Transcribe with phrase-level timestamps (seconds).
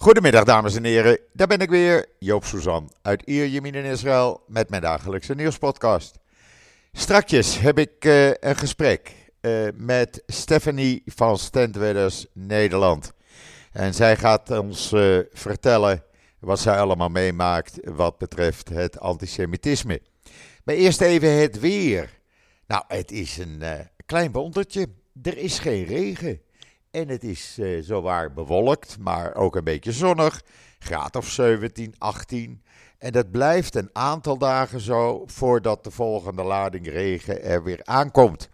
[0.00, 4.70] Goedemiddag dames en heren, daar ben ik weer, Joop Suzan uit Ierjemien in Israël met
[4.70, 6.18] mijn dagelijkse nieuwspodcast.
[6.92, 13.12] Strakjes heb ik uh, een gesprek uh, met Stephanie van Standwedders Nederland.
[13.72, 16.04] En zij gaat ons uh, vertellen
[16.38, 20.00] wat zij allemaal meemaakt wat betreft het antisemitisme.
[20.64, 22.18] Maar eerst even het weer.
[22.66, 23.62] Nou, het is een
[24.06, 24.88] klein wondertje.
[25.22, 26.40] Er is geen regen.
[26.90, 30.42] En het is uh, zowaar bewolkt, maar ook een beetje zonnig.
[30.78, 32.62] Graad of 17, 18.
[32.98, 38.50] En dat blijft een aantal dagen zo voordat de volgende lading regen er weer aankomt.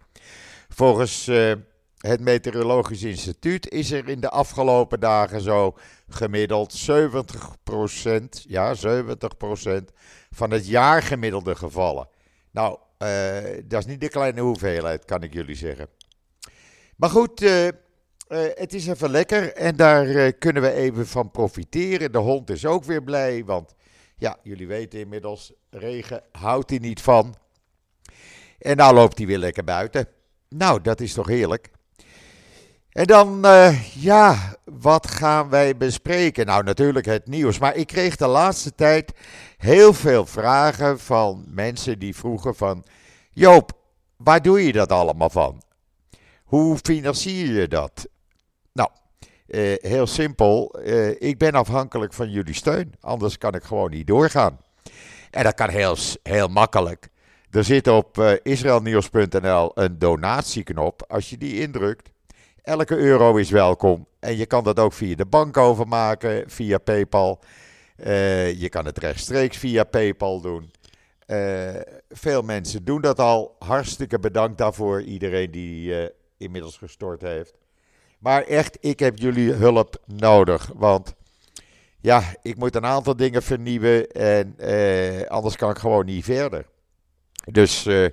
[0.69, 1.53] Volgens uh,
[1.97, 5.77] het Meteorologisch Instituut is er in de afgelopen dagen zo
[6.09, 6.93] gemiddeld 70%,
[8.47, 8.79] ja 70%
[10.29, 12.07] van het jaargemiddelde gevallen.
[12.51, 15.87] Nou, uh, dat is niet de kleine hoeveelheid, kan ik jullie zeggen.
[16.95, 17.45] Maar goed,
[18.33, 22.11] het is even lekker en daar uh, kunnen we even van profiteren.
[22.11, 23.75] De hond is ook weer blij, want
[24.17, 27.35] ja, jullie weten inmiddels, regen houdt hij niet van.
[28.59, 30.07] En nou loopt hij weer lekker buiten.
[30.49, 31.69] Nou, dat is toch heerlijk.
[32.89, 36.45] En dan, uh, ja, wat gaan wij bespreken?
[36.45, 37.59] Nou, natuurlijk het nieuws.
[37.59, 39.11] Maar ik kreeg de laatste tijd
[39.57, 42.85] heel veel vragen van mensen die vroegen van...
[43.29, 43.71] Joop,
[44.17, 45.61] waar doe je dat allemaal van?
[46.43, 48.07] Hoe financier je dat?
[49.47, 50.75] Uh, heel simpel.
[50.79, 52.93] Uh, ik ben afhankelijk van jullie steun.
[52.99, 54.59] Anders kan ik gewoon niet doorgaan.
[55.31, 57.09] En dat kan heel, heel makkelijk.
[57.51, 61.05] Er zit op uh, israelnieuws.nl een donatieknop.
[61.07, 62.09] Als je die indrukt,
[62.61, 64.07] elke euro is welkom.
[64.19, 67.39] En je kan dat ook via de bank overmaken, via PayPal.
[68.55, 70.71] je kan het rechtstreeks via PayPal doen.
[72.09, 73.55] veel mensen doen dat al.
[73.59, 77.64] Hartstikke bedankt daarvoor, iedereen die inmiddels gestort heeft.
[78.17, 80.71] Maar echt, ik heb jullie hulp nodig.
[80.75, 81.13] Want
[82.05, 84.11] ja, ik moet een aantal dingen vernieuwen.
[84.11, 86.65] En eh, anders kan ik gewoon niet verder.
[87.51, 88.05] Dus eh,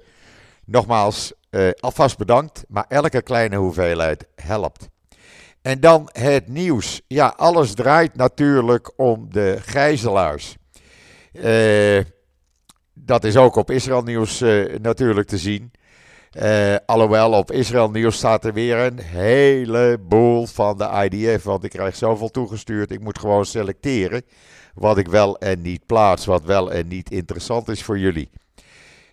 [0.64, 2.64] nogmaals, eh, alvast bedankt.
[2.68, 4.88] Maar elke kleine hoeveelheid helpt.
[5.62, 7.00] En dan het nieuws.
[7.06, 10.56] Ja, alles draait natuurlijk om de gijzelaars.
[12.94, 14.40] Dat is ook op Israël Nieuws
[14.80, 15.70] natuurlijk te zien.
[16.40, 21.42] Uh, alhoewel, op Israël Nieuws staat er weer een heleboel van de IDF.
[21.42, 22.90] Want ik krijg zoveel toegestuurd.
[22.90, 24.22] Ik moet gewoon selecteren
[24.74, 26.24] wat ik wel en niet plaats.
[26.24, 28.30] Wat wel en niet interessant is voor jullie.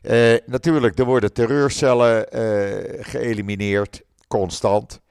[0.02, 5.01] Uh, natuurlijk, er worden terreurcellen uh, geëlimineerd, constant.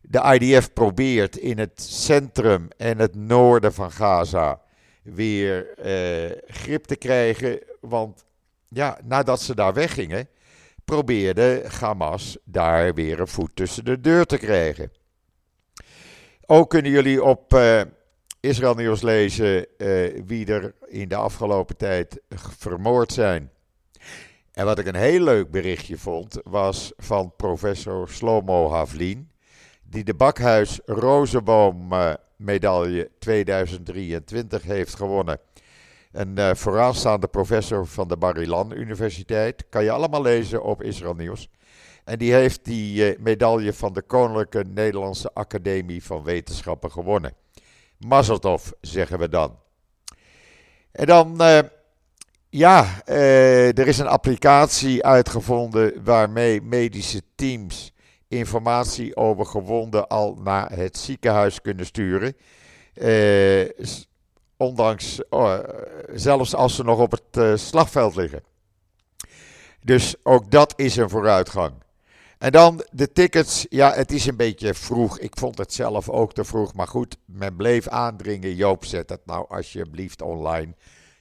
[0.00, 4.60] De IDF probeert in het centrum en het noorden van Gaza
[5.02, 5.66] weer
[6.46, 7.58] grip te krijgen.
[7.80, 8.24] Want
[8.68, 10.28] ja, nadat ze daar weggingen
[10.86, 14.92] probeerde Hamas daar weer een voet tussen de deur te krijgen.
[16.46, 17.80] Ook kunnen jullie op uh,
[18.40, 22.20] Israël Nieuws lezen uh, wie er in de afgelopen tijd
[22.58, 23.50] vermoord zijn.
[24.52, 29.30] En wat ik een heel leuk berichtje vond, was van professor Slomo Havlin,
[29.82, 35.40] die de Bakhuis Rozenboom uh, medaille 2023 heeft gewonnen
[36.16, 39.64] een uh, vooraanstaande professor van de Bar-Ilan Universiteit.
[39.68, 41.48] Kan je allemaal lezen op Israël Nieuws.
[42.04, 47.34] En die heeft die uh, medaille van de Koninklijke Nederlandse Academie van Wetenschappen gewonnen.
[47.98, 49.58] Mazeltov, zeggen we dan.
[50.92, 51.58] En dan, uh,
[52.48, 57.92] ja, er is een applicatie uitgevonden waarmee medische teams
[58.28, 62.36] informatie over gewonden al naar het ziekenhuis kunnen sturen.
[64.56, 65.58] Ondanks, oh,
[66.14, 68.42] zelfs als ze nog op het uh, slagveld liggen.
[69.82, 71.72] Dus ook dat is een vooruitgang.
[72.38, 73.66] En dan de tickets.
[73.68, 75.18] Ja, het is een beetje vroeg.
[75.18, 76.74] Ik vond het zelf ook te vroeg.
[76.74, 78.54] Maar goed, men bleef aandringen.
[78.54, 80.74] Joop, zet het nou alsjeblieft online.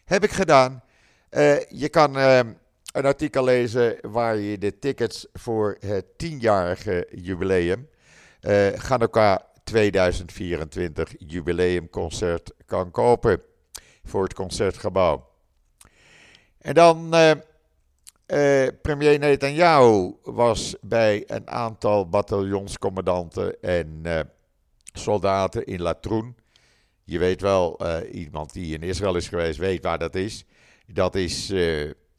[0.06, 0.84] Heb ik gedaan.
[1.31, 7.90] Uh, je kan uh, een artikel lezen waar je de tickets voor het tienjarige jubileum.
[8.41, 13.41] Uh, elkaar 2024 jubileumconcert kan kopen
[14.03, 15.29] voor het concertgebouw.
[16.57, 24.19] En dan uh, uh, premier Netanyahu was bij een aantal bataljonscommandanten en uh,
[24.94, 26.35] soldaten in Latroen.
[27.03, 27.79] Je weet wel,
[28.11, 30.45] iemand die in Israël is geweest weet waar dat is.
[30.88, 31.53] Dat is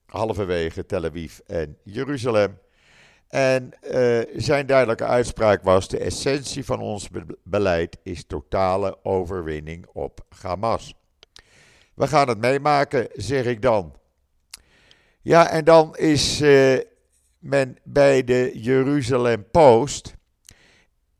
[0.06, 2.58] halverwege Tel Aviv en Jeruzalem.
[3.36, 9.86] En uh, zijn duidelijke uitspraak was: de essentie van ons be beleid is totale overwinning
[9.92, 10.94] op Hamas.
[11.94, 13.94] We gaan het meemaken, zeg ik dan.
[15.22, 16.78] Ja, en dan is uh,
[17.38, 20.14] men bij de Jeruzalem Post.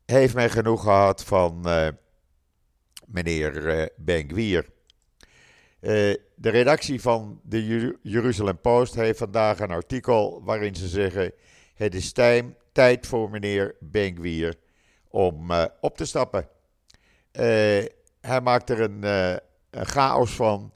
[0.05, 1.87] Heeft men genoeg gehad van uh,
[3.05, 4.65] meneer Ben-Gvir.
[5.79, 11.33] de redactie van de Jeruzalem Post heeft vandaag een artikel waarin ze zeggen:
[11.77, 12.11] Het is
[12.71, 14.55] tijd voor meneer Ben-Gvir
[15.07, 15.51] om
[15.81, 16.47] op te stappen.
[18.21, 19.03] hij maakt er een,
[19.69, 20.73] een chaos van.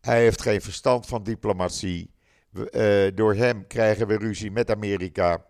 [0.00, 2.10] Hij heeft geen verstand van diplomatie.
[3.14, 5.44] Door hem krijgen we ruzie met Amerika.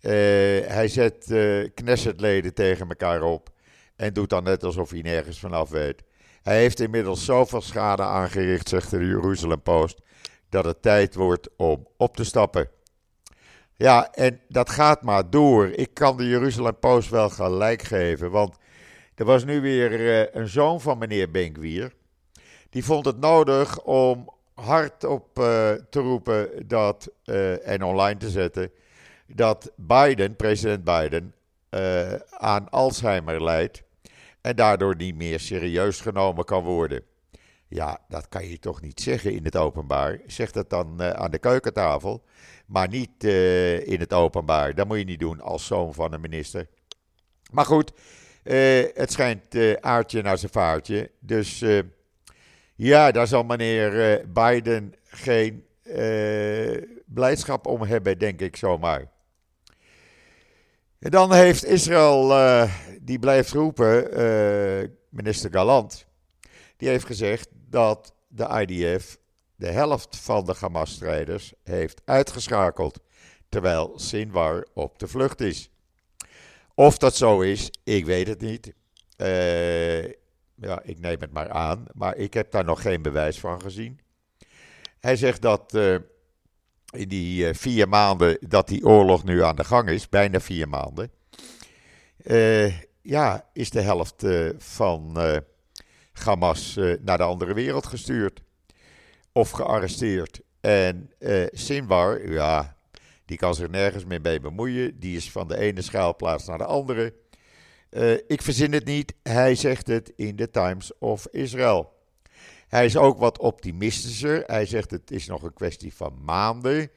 [0.00, 1.34] Hij zet
[1.74, 3.50] Knessetleden tegen elkaar op.
[3.96, 6.02] En doet dan net alsof hij nergens vanaf weet.
[6.42, 10.00] Hij heeft inmiddels zoveel schade aangericht, zegt de Jeruzalem Post.
[10.48, 12.68] Dat het tijd wordt om op te stappen.
[13.78, 15.68] Ja, en dat gaat maar door.
[15.68, 18.30] Ik kan de Jeruzalem Post wel gelijk geven.
[18.30, 18.56] Want
[19.14, 21.92] er was nu weer een zoon van meneer Benkwier
[22.70, 25.44] die vond het nodig om hardop uh,
[25.90, 28.70] te roepen dat, uh, en online te zetten
[29.26, 31.34] dat Biden, president Biden,
[32.30, 33.82] aan Alzheimer lijdt
[34.40, 37.02] en daardoor niet meer serieus genomen kan worden.
[37.68, 40.20] Ja, dat kan je toch niet zeggen in het openbaar.
[40.26, 42.24] Zeg dat dan aan de keukentafel,
[42.68, 43.24] maar niet
[43.84, 44.74] in het openbaar.
[44.74, 46.66] Dat moet je niet doen als zoon van een minister.
[47.50, 47.92] Maar goed,
[48.94, 51.10] het schijnt aardje naar zijn vaartje.
[51.20, 51.62] Dus
[52.78, 59.10] ja, daar zal meneer eh, Biden geen uh, blijdschap om hebben, denk ik zomaar.
[60.98, 64.08] En dan heeft Israël, uh, die blijft roepen,
[65.08, 66.06] minister Galant,
[66.76, 69.18] die heeft gezegd dat de IDF
[69.58, 73.00] de helft van de Hamas-strijders heeft uitgeschakeld,
[73.48, 75.70] terwijl Sinwar op de vlucht is.
[76.74, 78.72] Of dat zo is, ik weet het niet.
[79.16, 80.04] Uh,
[80.54, 84.00] ja, ik neem het maar aan, maar ik heb daar nog geen bewijs van gezien.
[84.98, 85.94] Hij zegt dat uh,
[86.90, 90.68] in die uh, vier maanden dat die oorlog nu aan de gang is, bijna vier
[90.68, 91.10] maanden,
[93.02, 94.26] ja, is de helft
[94.58, 95.16] van
[96.12, 98.42] Hamas naar de andere wereld gestuurd
[99.38, 100.40] of gearresteerd.
[100.60, 101.10] En
[101.52, 102.76] Sinwar, ja,
[103.28, 104.98] die kan zich nergens meer mee bemoeien.
[104.98, 107.14] Die is van de ene schuilplaats naar de andere.
[107.90, 111.92] Uh, ik verzin het niet, hij zegt het in de Times of Israel.
[112.68, 114.42] Hij is ook wat optimistischer.
[114.46, 116.90] Hij zegt het is nog een kwestie van maanden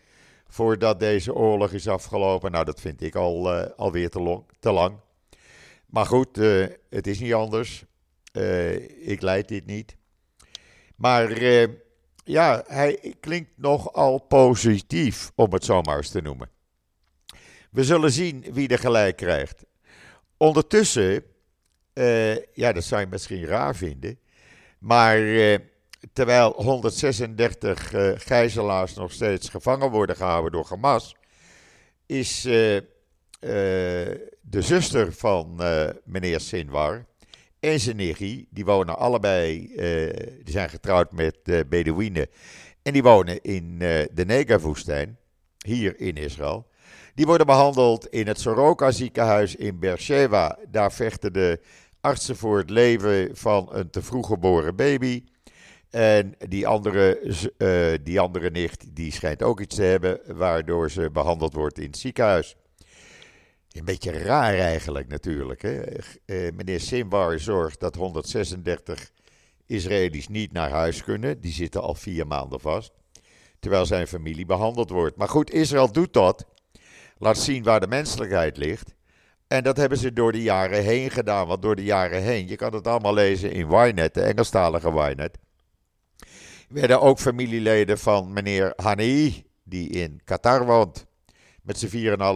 [0.47, 2.51] voordat deze oorlog is afgelopen.
[2.51, 4.95] Nou, dat vind ik al, uh, alweer te, te, lang.
[5.85, 7.85] Maar goed, uh, het is niet anders.
[8.99, 9.95] ik leid dit niet.
[10.95, 11.27] Maar
[12.23, 16.49] ja, hij klinkt nogal positief, om het zomaar eens te noemen.
[17.71, 19.65] We zullen zien wie er gelijk krijgt.
[20.37, 21.23] Ondertussen,
[21.93, 24.19] uh, ja, dat zou je misschien raar vinden,
[24.79, 25.57] maar uh,
[26.13, 31.15] terwijl 136 uh, gijzelaars nog steeds gevangen worden gehouden door Hamas,
[32.05, 35.61] is de zuster van
[36.03, 37.05] meneer Sinwar
[37.61, 39.67] en zijn niggie, die wonen allebei,
[40.43, 41.37] die zijn getrouwd met
[41.69, 42.27] Bedouinen
[42.81, 43.79] en die wonen in
[44.13, 45.17] de Negev-woestijn,
[45.65, 46.69] hier in Israël.
[47.15, 50.57] Die worden behandeld in het Soroka ziekenhuis in Beersheba.
[50.69, 51.59] Daar vechten de
[52.01, 55.23] artsen voor het leven van een te vroeg geboren baby.
[55.89, 57.21] En die andere,
[57.57, 61.85] uh, die andere nicht, die schijnt ook iets te hebben, waardoor ze behandeld wordt in
[61.85, 62.55] het ziekenhuis.
[63.71, 65.61] Een beetje raar eigenlijk natuurlijk.
[65.61, 65.81] Hè?
[66.25, 69.11] Uh, meneer Simbar zorgt dat 136
[69.65, 71.41] Israëli's niet naar huis kunnen.
[71.41, 72.91] Die zitten al vier maanden vast.
[73.59, 75.17] Terwijl zijn familie behandeld wordt.
[75.17, 76.45] Maar goed, Israël doet dat
[77.17, 78.95] laat zien waar de menselijkheid ligt.
[79.47, 81.47] En dat hebben ze door de jaren heen gedaan.
[81.47, 85.37] Want door de jaren heen, je kan het allemaal lezen in Ynet, de Engelstalige Ynet.
[86.69, 91.05] Werden ook familieleden van meneer Hani, die in Qatar woont,
[91.61, 91.91] met zijn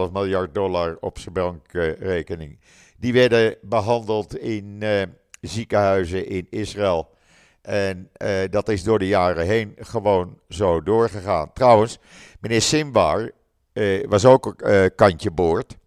[0.07, 2.59] 4,5 miljard dollar op zijn bankrekening.
[2.97, 5.01] Die werden behandeld in uh,
[5.41, 7.13] ziekenhuizen in Israël.
[7.61, 11.53] En uh, dat is door de jaren heen gewoon zo doorgegaan.
[11.53, 11.97] Trouwens,
[12.39, 13.31] meneer Simbar,
[13.73, 14.55] uh, was ook
[14.95, 15.77] kantje boord.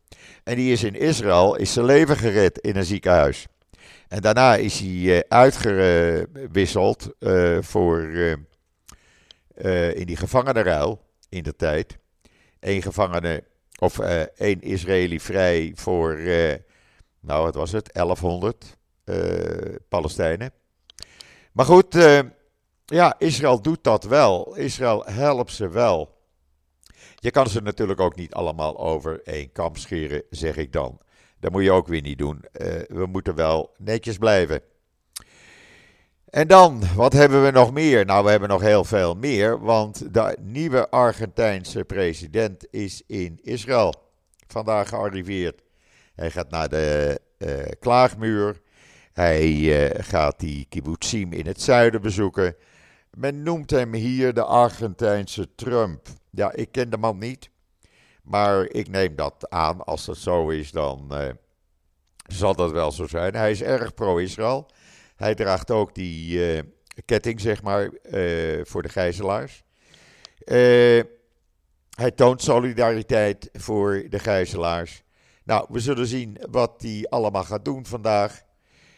[0.44, 3.46] En die is in Israël, is zijn leven gered in een ziekenhuis.
[4.08, 7.10] En daarna is hij uitgewisseld
[7.60, 8.00] voor
[9.94, 11.98] in die gevangenenruil in de tijd.
[12.60, 13.44] Eén gevangene,
[13.78, 16.18] of één Israëli vrij voor,
[17.20, 18.76] nou wat was het, 1100
[19.88, 20.52] Palestijnen.
[21.52, 21.96] Maar goed,
[22.84, 24.56] ja, Israël doet dat wel.
[24.56, 26.16] Israël helpt ze wel.
[27.14, 31.00] Je kan ze natuurlijk ook niet allemaal over één kam scheren, zeg ik dan.
[31.40, 32.44] Dat moet je ook weer niet doen.
[32.86, 34.62] We moeten wel netjes blijven.
[36.30, 38.04] En dan, wat hebben we nog meer?
[38.04, 43.94] Nou, we hebben nog heel veel meer, want de nieuwe Argentijnse president is in Israël
[44.46, 45.62] vandaag gearriveerd.
[46.14, 48.60] Hij gaat naar de uh, klaagmuur.
[49.12, 52.56] Hij uh, gaat die kibbutzim in het zuiden bezoeken.
[53.10, 56.08] Men noemt hem hier de Argentijnse Trump.
[56.30, 57.50] Ja, ik ken de man niet.
[58.22, 59.84] Maar ik neem dat aan.
[59.84, 61.28] Als dat zo is, dan uh,
[62.26, 63.34] zal dat wel zo zijn.
[63.34, 64.70] Hij is erg pro-Israël.
[65.18, 66.62] Hij draagt ook die uh,
[67.04, 67.90] ketting, zeg maar,
[68.62, 69.62] voor de gijzelaars.
[71.90, 75.02] hij toont solidariteit voor de gijzelaars.
[75.44, 78.42] Nou, we zullen zien wat hij allemaal gaat doen vandaag.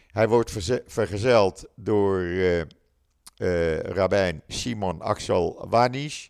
[0.07, 0.51] Hij wordt
[0.85, 2.19] vergezeld door
[3.41, 6.27] uh, rabbijn Simon Axel Wanish.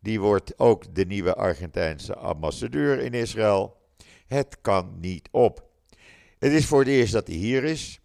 [0.00, 3.76] Die wordt ook de nieuwe Argentijnse ambassadeur in Israël.
[4.26, 5.68] Het kan niet op.
[6.38, 7.99] Het is voor het eerst dat hij hier is.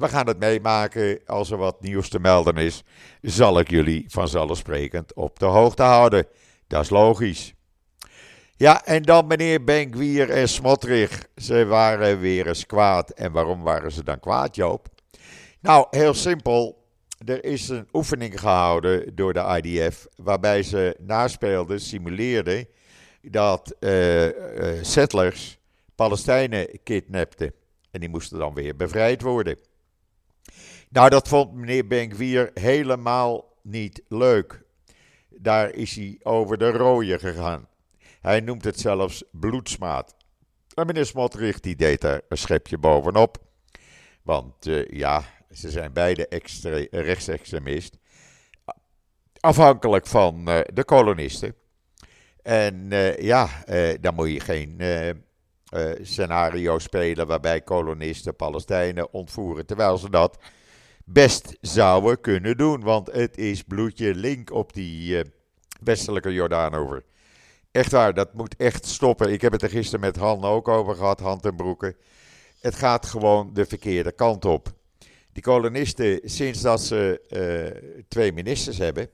[0.00, 1.20] We gaan het meemaken.
[1.26, 2.82] Als er wat nieuws te melden is,
[3.22, 6.26] zal ik jullie vanzelfsprekend op de hoogte houden.
[6.66, 7.54] Dat is logisch.
[8.56, 11.26] Ja, en dan meneer Benkwier en Smotrich.
[11.36, 13.10] Ze waren weer eens kwaad.
[13.10, 14.88] En waarom waren ze dan kwaad, Joop?
[15.60, 16.84] Nou, heel simpel.
[17.24, 20.06] Er is een oefening gehouden door de IDF.
[20.16, 22.66] waarbij ze naspeelden, simuleerden.
[23.22, 24.32] dat uh, uh,
[24.82, 25.58] settlers
[25.94, 27.52] Palestijnen kidnapten.
[27.90, 29.56] En die moesten dan weer bevrijd worden.
[30.92, 34.62] Nou, dat vond meneer Benkwier helemaal niet leuk.
[35.28, 37.68] Daar is hij over de rode gegaan.
[38.20, 40.16] Hij noemt het zelfs bloedsmaat.
[40.74, 43.38] En meneer Smotrich die deed er een schepje bovenop.
[44.22, 46.26] Want uh, ja, ze zijn beide
[46.90, 47.96] rechtsextremist.
[49.40, 51.54] Afhankelijk van uh, de kolonisten.
[52.42, 53.48] En uh, ja,
[54.00, 54.80] dan moet je geen
[56.02, 59.66] scenario spelen waarbij kolonisten Palestijnen ontvoeren.
[59.66, 60.38] Terwijl ze dat
[61.04, 62.80] best zouden kunnen doen.
[62.80, 65.22] Want het is bloedje link op die
[65.80, 67.04] westelijke Jordaan over.
[67.70, 69.32] Echt waar, dat moet echt stoppen.
[69.32, 71.96] Ik heb het er gisteren met Han ook over gehad, Hand en Broeken.
[72.60, 74.72] Het gaat gewoon de verkeerde kant op.
[75.32, 77.20] Die kolonisten, sinds dat ze
[77.92, 79.10] uh, twee ministers hebben,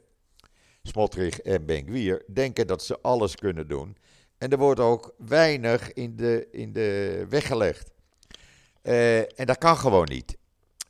[0.83, 3.97] Smotrich en Benguier, denken dat ze alles kunnen doen.
[4.39, 7.91] En er wordt ook weinig in de, in de weg gelegd.
[8.83, 10.37] Uh, en dat kan gewoon niet.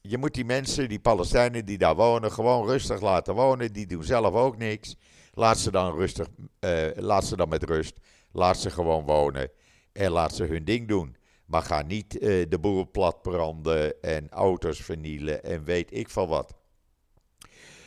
[0.09, 3.73] Je moet die mensen, die Palestijnen die daar wonen, gewoon rustig laten wonen.
[3.73, 4.97] Die doen zelf ook niks.
[5.33, 6.27] Laat ze dan rustig,
[6.61, 8.01] uh, laat ze dan met rust.
[8.33, 9.51] Laat ze gewoon wonen
[9.93, 11.17] en laat ze hun ding doen.
[11.47, 16.55] Maar ga niet uh, de boel platbranden en auto's vernielen en weet ik van wat.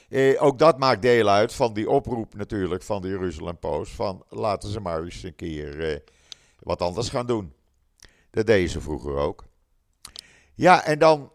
[0.10, 3.92] Uh, ook dat maakt deel uit van die oproep natuurlijk van de Jeruzalem Post.
[3.92, 6.04] Van laten ze maar eens een keer
[6.60, 7.54] wat anders gaan doen.
[8.32, 9.46] Dat deden ze vroeger ook.
[10.56, 11.32] Ja, en dan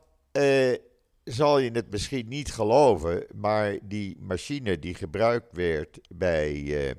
[1.25, 6.91] zal je het misschien niet geloven, maar die machine die gebruikt werd bij uh,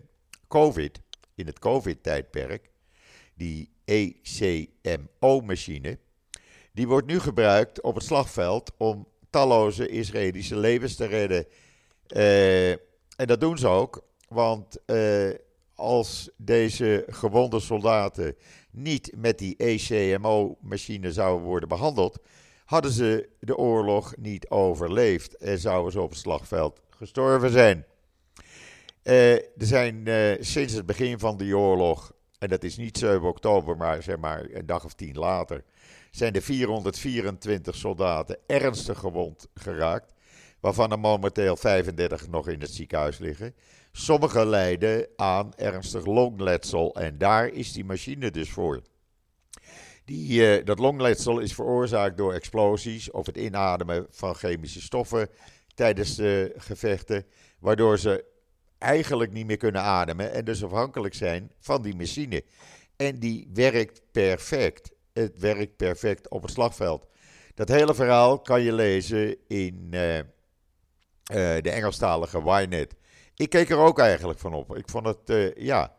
[0.48, 1.02] COVID,
[1.36, 2.70] in het COVID-tijdperk,
[3.34, 5.98] die ECMO-machine,
[6.72, 11.46] die wordt nu gebruikt op het slagveld om talloze Israëlische levens te redden.
[12.08, 14.78] Uh, en dat doen ze ook, want
[15.76, 18.36] als deze gewonde soldaten
[18.72, 22.20] niet met die ECMO-machine zouden worden behandeld,
[22.66, 27.86] hadden ze de oorlog niet overleefd en zouden ze op het slagveld gestorven zijn.
[29.04, 33.28] Uh, er zijn uh, sinds het begin van die oorlog, en dat is niet 7
[33.28, 35.64] oktober, maar zeg maar een dag of tien later,
[36.12, 40.14] zijn er 424 soldaten ernstig gewond geraakt,
[40.60, 43.56] waarvan er momenteel 35 nog in het ziekenhuis liggen.
[43.92, 48.82] Sommigen lijden aan ernstig longletsel en daar is die machine dus voor.
[50.06, 55.30] Die, uh, dat longletsel is veroorzaakt door explosies of het inademen van chemische stoffen
[55.74, 57.26] tijdens de gevechten,
[57.60, 58.26] waardoor ze
[58.78, 62.44] eigenlijk niet meer kunnen ademen en dus afhankelijk zijn van die machine.
[62.96, 64.92] En die werkt perfect.
[65.14, 67.08] Het werkt perfect op het slagveld.
[67.54, 70.24] Dat hele verhaal kan je lezen in uh, uh,
[71.62, 72.96] de Engelstalige Ynet.
[73.36, 74.78] Ik keek er ook eigenlijk van op.
[74.78, 75.96] Ik vond het, ja,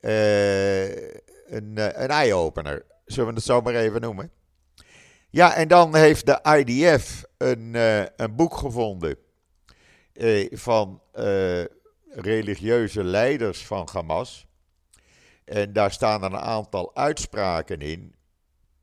[0.00, 2.84] een, een eye-opener.
[3.10, 4.30] Zullen we het zo maar even noemen?
[5.30, 9.16] Ja, en dan heeft de IDF een, uh, een boek gevonden
[10.12, 11.64] uh, van uh,
[12.10, 14.46] religieuze leiders van Hamas.
[15.44, 18.14] En daar staan een aantal uitspraken in.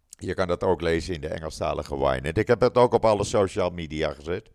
[0.10, 2.31] Je kan dat ook lezen in de Engelstalige wine.
[2.31, 4.50] Ik heb het ook op alle social media gezet.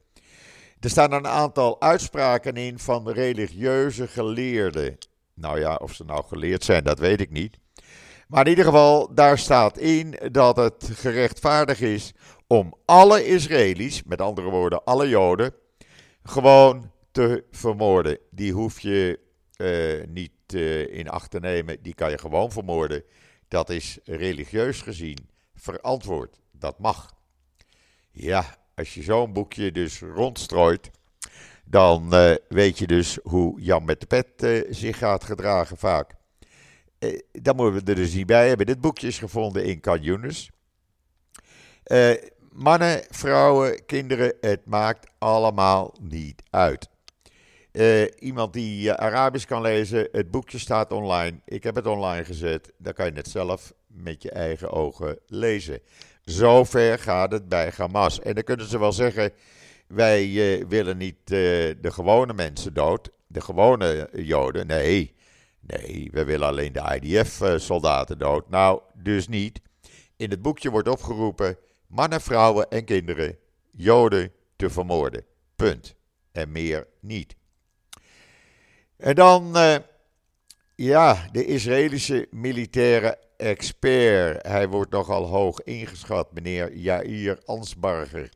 [0.80, 4.98] Er staan een aantal uitspraken in van religieuze geleerden.
[5.34, 7.60] Nou ja, of ze nou geleerd zijn, dat weet ik niet.
[8.32, 12.12] Maar in ieder geval, daar staat in dat het gerechtvaardig is
[12.46, 15.54] om alle Israëli's, met andere woorden alle Joden,
[16.22, 18.18] gewoon te vermoorden.
[18.30, 19.18] Die hoef je
[19.56, 23.04] uh, niet uh, in acht te nemen, die kan je gewoon vermoorden.
[23.48, 26.40] Dat is religieus gezien verantwoord.
[26.52, 27.14] Dat mag.
[28.10, 30.90] Ja, als je zo'n boekje dus rondstrooit,
[31.64, 36.20] dan uh, weet je dus hoe Jan met de pet zich gaat gedragen vaak.
[37.02, 38.66] Uh, dan moeten we er dus niet bij hebben.
[38.66, 40.50] Dit boekje is gevonden in Canyones.
[42.52, 46.88] mannen, vrouwen, kinderen, het maakt allemaal niet uit.
[48.18, 51.40] iemand die Arabisch kan lezen, het boekje staat online.
[51.44, 52.72] Ik heb het online gezet.
[52.78, 55.80] Dan kan je het zelf met je eigen ogen lezen.
[56.24, 58.20] Zover gaat het bij Hamas.
[58.20, 59.32] En dan kunnen ze wel zeggen:
[59.86, 64.66] wij willen niet de gewone mensen dood, de gewone Joden.
[64.66, 65.14] Nee,
[65.66, 68.48] nee, we willen alleen de IDF-soldaten dood.
[68.48, 69.60] Nou, dus niet.
[70.16, 73.38] In het boekje wordt opgeroepen mannen, vrouwen en kinderen,
[73.70, 75.24] Joden te vermoorden.
[75.56, 75.94] Punt.
[76.32, 77.36] En meer niet.
[78.96, 79.76] En dan, uh,
[80.74, 84.46] ja, de Israëlische militaire expert.
[84.46, 88.28] Hij wordt nogal hoog ingeschat, meneer Jair Ansbarger.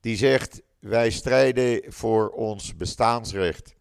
[0.00, 3.74] Die zegt: Wij strijden voor ons bestaansrecht.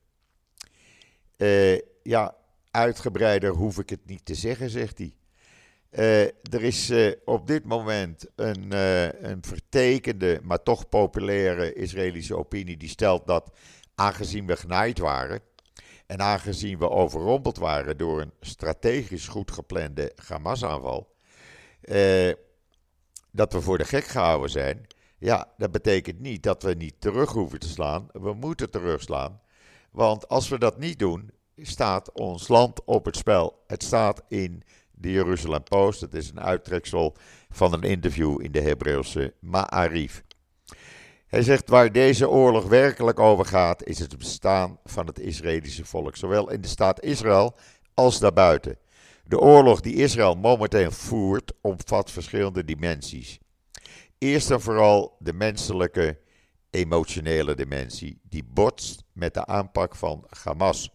[1.37, 2.35] Uh, ja,
[2.71, 5.15] uitgebreider hoef ik het niet te zeggen, zegt hij.
[5.91, 8.71] Uh, er is uh, op dit moment een,
[9.31, 13.57] een vertekende, maar toch populaire Israëlische opinie die stelt dat
[13.95, 15.39] aangezien we genaaid waren
[16.05, 21.15] en aangezien we overrompeld waren door een strategisch goed geplande Hamas-aanval,
[23.31, 24.87] dat we voor de gek gehouden zijn
[25.25, 28.07] ja, dat betekent niet dat we niet terug hoeven te slaan.
[28.11, 29.41] We moeten terugslaan.
[29.91, 31.31] Want als we dat niet doen,
[31.61, 33.63] staat ons land op het spel.
[33.67, 36.01] Het staat in de Jeruzalem Post.
[36.01, 37.15] Het is een uittreksel
[37.49, 40.23] van een interview in de Hebreeuwse Ma'arif.
[41.27, 46.15] Hij zegt waar deze oorlog werkelijk over gaat, is het bestaan van het Israëlische volk,
[46.15, 47.55] zowel in de staat Israël
[47.93, 48.77] als daarbuiten.
[49.23, 53.39] De oorlog die Israël momenteel voert, omvat verschillende dimensies.
[54.17, 56.19] Eerst en vooral de menselijke,
[56.69, 60.89] emotionele dimensie, die botst met de aanpak van Hamas.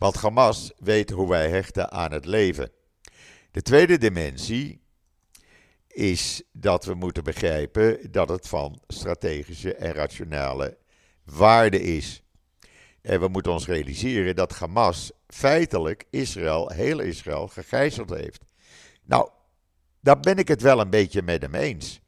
[0.00, 2.70] Want Hamas weet hoe wij hechten aan het leven.
[3.50, 4.82] De tweede dimensie
[5.86, 10.76] is dat we moeten begrijpen dat het van strategische en rationale
[11.24, 12.22] waarde is.
[13.02, 18.44] En we moeten ons realiseren dat Hamas feitelijk Israël, heel Israël, gegijzeld heeft.
[19.02, 19.28] Nou,
[20.00, 22.00] daar ben ik het wel een beetje met hem eens.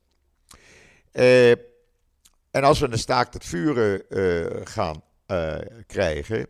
[1.12, 1.50] Uh,
[2.50, 6.46] en als we een staakt het vuren uh, gaan uh, krijgen,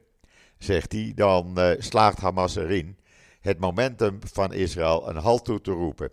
[0.62, 2.98] zegt hij, dan slaagt Hamas erin
[3.40, 6.10] het momentum van Israël een halt toe te roepen.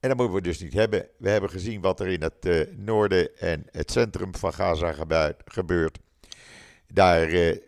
[0.00, 1.08] En dat moeten we dus niet hebben.
[1.18, 4.94] We hebben gezien wat er in het noorden en het centrum van Gaza
[5.44, 5.98] gebeurt.
[6.86, 7.58] Daar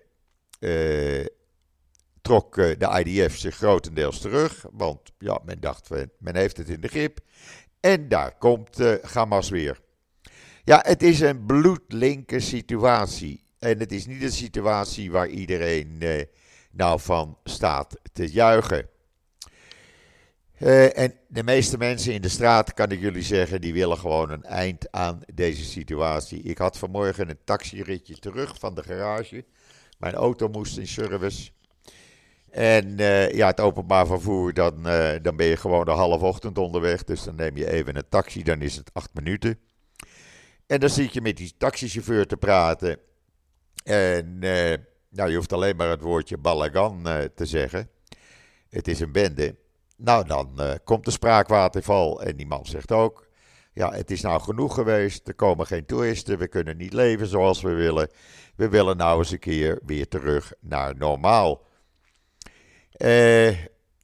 [2.22, 6.88] trok de IDF zich grotendeels terug, want ja, men dacht, men heeft het in de
[6.88, 7.20] grip.
[7.80, 9.80] En daar komt Hamas weer.
[10.64, 13.46] Ja, het is een bloedlinke situatie.
[13.58, 16.22] En het is niet een situatie waar iedereen uh,
[16.70, 18.88] nou van staat te juichen.
[20.58, 24.30] Uh, en de meeste mensen in de straat, kan ik jullie zeggen, die willen gewoon
[24.30, 26.42] een eind aan deze situatie.
[26.42, 29.44] Ik had vanmorgen een taxiritje terug van de garage.
[29.98, 31.50] Mijn auto moest in service.
[32.50, 36.58] En uh, ja, het openbaar vervoer, dan, uh, dan ben je gewoon de half ochtend
[36.58, 37.04] onderweg.
[37.04, 39.58] Dus dan neem je even een taxi, dan is het acht minuten.
[40.66, 42.98] En dan zit je met die taxichauffeur te praten.
[43.88, 44.74] En uh,
[45.08, 47.02] nou, je hoeft alleen maar het woordje balagan
[47.34, 47.90] te zeggen.
[48.68, 49.56] Het is een bende.
[49.96, 52.22] Nou, dan komt de spraakwaterval.
[52.22, 53.28] En die man zegt ook:
[53.72, 55.28] Ja, het is nou genoeg geweest.
[55.28, 56.38] Er komen geen toeristen.
[56.38, 58.10] We kunnen niet leven zoals we willen.
[58.56, 61.66] We willen nou eens een keer weer terug naar normaal.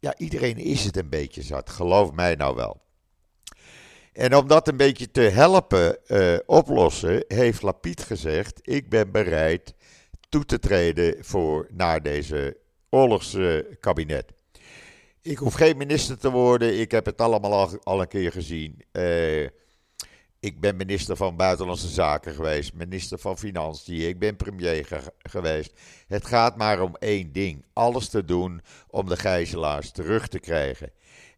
[0.04, 2.83] Ja, iedereen is het een beetje zat, geloof mij nou wel.
[4.14, 9.74] En om dat een beetje te helpen uh, oplossen, heeft Lapid gezegd: Ik ben bereid
[10.28, 12.56] toe te treden voor, naar deze
[12.90, 14.32] oorlogskabinet.
[15.22, 18.84] ik hoef geen minister te worden, ik heb het allemaal al, al een keer gezien.
[18.92, 19.48] Uh,
[20.40, 24.86] ik ben minister van Buitenlandse Zaken geweest, minister van Financiën, ik ben premier
[25.18, 25.72] geweest.
[26.06, 30.90] Het gaat maar om één ding: alles te doen om de gijzelaars terug te krijgen.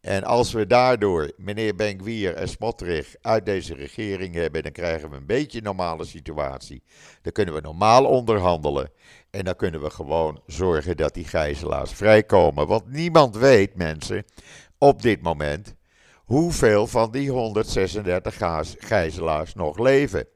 [0.07, 5.17] En als we daardoor meneer Benkwier en Smotrich uit deze regering hebben, dan krijgen we
[5.17, 6.83] een beetje een normale situatie.
[7.23, 8.91] Dan kunnen we normaal onderhandelen.
[9.31, 12.67] En dan kunnen we gewoon zorgen dat die gijzelaars vrijkomen.
[12.67, 14.25] Want niemand weet, mensen,
[14.79, 15.75] op dit moment
[16.25, 18.37] hoeveel van die 136
[18.79, 20.27] gijzelaars nog leven.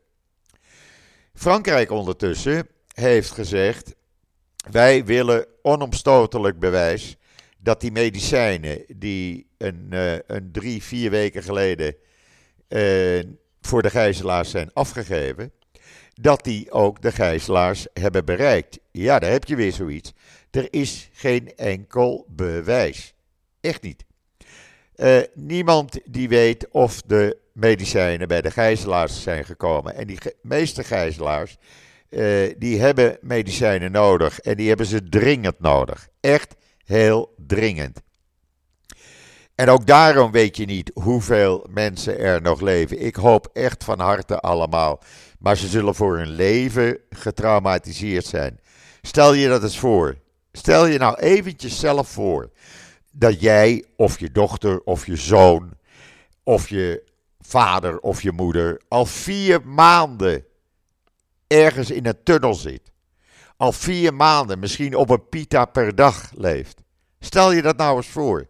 [1.34, 3.94] Frankrijk ondertussen heeft gezegd:
[4.70, 7.18] wij willen onomstotelijk bewijs
[7.62, 11.94] dat die medicijnen die een, uh, een drie, vier weken geleden
[13.60, 15.52] voor de gijzelaars zijn afgegeven,
[16.14, 18.78] dat die ook de gijzelaars hebben bereikt.
[18.90, 20.12] Ja, daar heb je weer zoiets.
[20.50, 23.14] Er is geen enkel bewijs.
[23.60, 24.04] Echt niet.
[24.96, 29.94] Uh, niemand die weet of de medicijnen bij de gijzelaars zijn gekomen.
[29.94, 31.56] En die meeste gijzelaars,
[32.58, 34.40] die hebben medicijnen nodig.
[34.40, 36.08] En die hebben ze dringend nodig.
[36.20, 36.54] Echt
[36.90, 38.00] heel dringend.
[39.54, 43.04] En ook daarom weet je niet hoeveel mensen er nog leven.
[43.04, 45.02] Ik hoop echt van harte allemaal.
[45.38, 48.60] Maar ze zullen voor hun leven getraumatiseerd zijn.
[49.02, 50.16] Stel je dat eens voor.
[50.52, 52.50] Stel je nou eventjes zelf voor
[53.12, 55.70] dat jij of je dochter of je zoon
[56.42, 57.02] of je
[57.40, 60.44] vader of je moeder al vier maanden
[61.46, 62.89] ergens in een tunnel zit.
[63.60, 66.82] Al vier maanden misschien op een pita per dag leeft.
[67.18, 68.46] Stel je dat nou eens voor.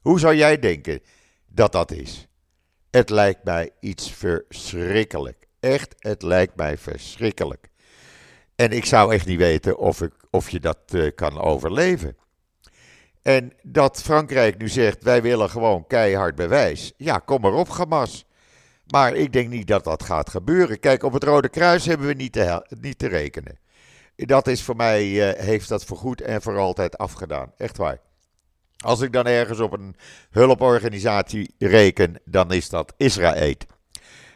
[0.00, 1.00] Hoe zou jij denken
[1.46, 2.28] dat dat is?
[2.90, 5.46] Het lijkt mij iets verschrikkelijk.
[5.60, 7.70] Echt, het lijkt mij verschrikkelijk.
[8.54, 12.16] En ik zou echt niet weten of, ik, of je dat uh, kan overleven.
[13.22, 16.92] En dat Frankrijk nu zegt: wij willen gewoon keihard bewijs.
[16.96, 18.26] Ja, kom maar op, Hamas.
[18.86, 20.80] Maar ik denk niet dat dat gaat gebeuren.
[20.80, 23.66] Kijk, op het Rode Kruis hebben we niet te, niet te rekenen.
[24.26, 27.52] Dat is voor mij, uh, heeft dat voorgoed en voor altijd afgedaan.
[27.56, 28.00] Echt waar.
[28.78, 29.96] Als ik dan ergens op een
[30.30, 33.54] hulporganisatie reken, dan is dat Israël.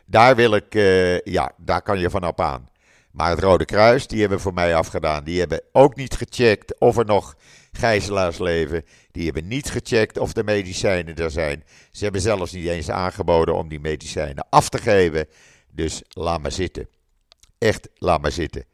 [0.07, 2.69] Daar wil ik, uh, ja, daar kan je van op aan.
[3.13, 5.25] Maar het Rode Kruis, die hebben voor mij afgedaan.
[5.25, 7.37] Die hebben ook niet gecheckt of er nog
[7.73, 8.85] gijzelaars leven.
[9.11, 11.65] Die hebben niet gecheckt of de medicijnen er zijn.
[11.91, 15.27] Ze hebben zelfs niet eens aangeboden om die medicijnen af te geven.
[15.71, 16.89] Dus laat maar zitten.
[17.59, 18.65] Echt, laat maar zitten.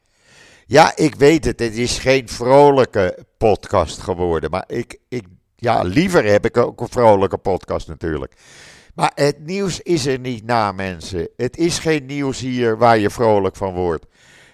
[0.69, 1.59] Ja, ik weet het.
[1.59, 4.49] Het is geen vrolijke podcast geworden.
[4.49, 8.33] Maar ik, ik, ja, liever heb ik ook een vrolijke podcast natuurlijk.
[8.95, 11.29] Maar het nieuws is er niet na, mensen.
[11.35, 14.05] Het is geen nieuws hier waar je vrolijk van wordt.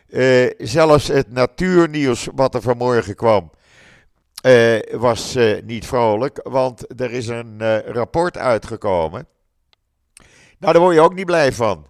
[0.08, 3.52] Uh, zelfs het natuurnieuws wat er vanmorgen kwam,
[4.46, 6.40] uh, was uh, niet vrolijk.
[6.44, 9.28] Want er is een rapport uitgekomen.
[10.60, 11.88] Nou, daar word je ook niet blij van.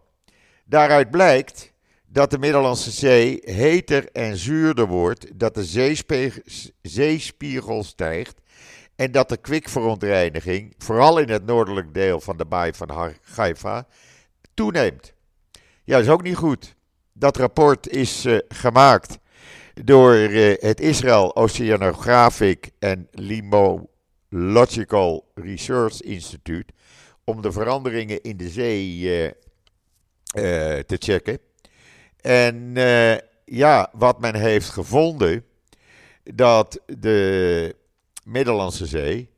[0.64, 1.74] Daaruit blijkt
[2.08, 5.94] dat de Middellandse Zee heter en zuurder wordt, dat de
[6.82, 8.42] zeespiegel stijgt
[8.96, 13.88] en dat de kwikverontreiniging, vooral in het noordelijk deel van de baai van Haifa,
[14.54, 15.14] toeneemt.
[15.84, 16.76] Ja, is ook niet goed.
[17.14, 19.18] Dat rapport is uh, gemaakt
[19.74, 26.74] door uh, het Israel Oceanographic and Limological Research Institute
[27.24, 29.30] om de veranderingen in de zee uh,
[30.80, 31.40] te checken.
[32.26, 32.74] En
[33.46, 35.46] ja, wat men heeft gevonden,
[36.24, 37.76] dat de
[38.24, 39.30] Middellandse Zee,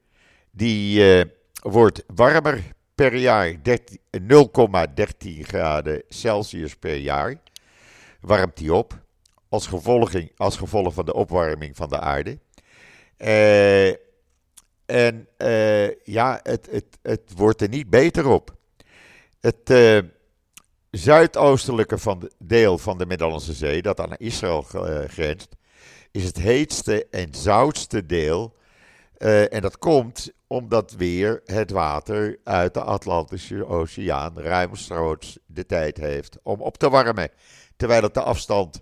[0.52, 1.04] die
[1.62, 2.64] wordt warmer
[2.96, 3.60] per jaar 0,13
[5.42, 7.36] graden Celsius per jaar
[8.22, 9.00] warmt die op.
[9.50, 12.40] Als gevolg, als gevolg van de opwarming van de aarde.
[13.18, 13.88] Uh,
[14.86, 15.28] en
[16.04, 18.56] ja, het, het, het wordt er niet beter op.
[19.40, 19.70] Het
[20.98, 24.62] zuidoostelijke van de, deel van de Middellandse Zee, dat aan Israël
[25.08, 25.56] grenst,
[26.12, 28.56] is het heetste en zoutste deel.
[29.50, 36.38] en dat komt omdat weer het water uit de Atlantische Oceaan ruimschoots de tijd heeft
[36.44, 37.30] om op te warmen
[37.76, 38.80] terwijl het de afstand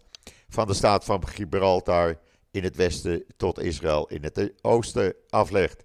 [0.50, 2.18] van de staat van Gibraltar
[2.52, 5.84] in het westen tot Israël in het oosten aflegt.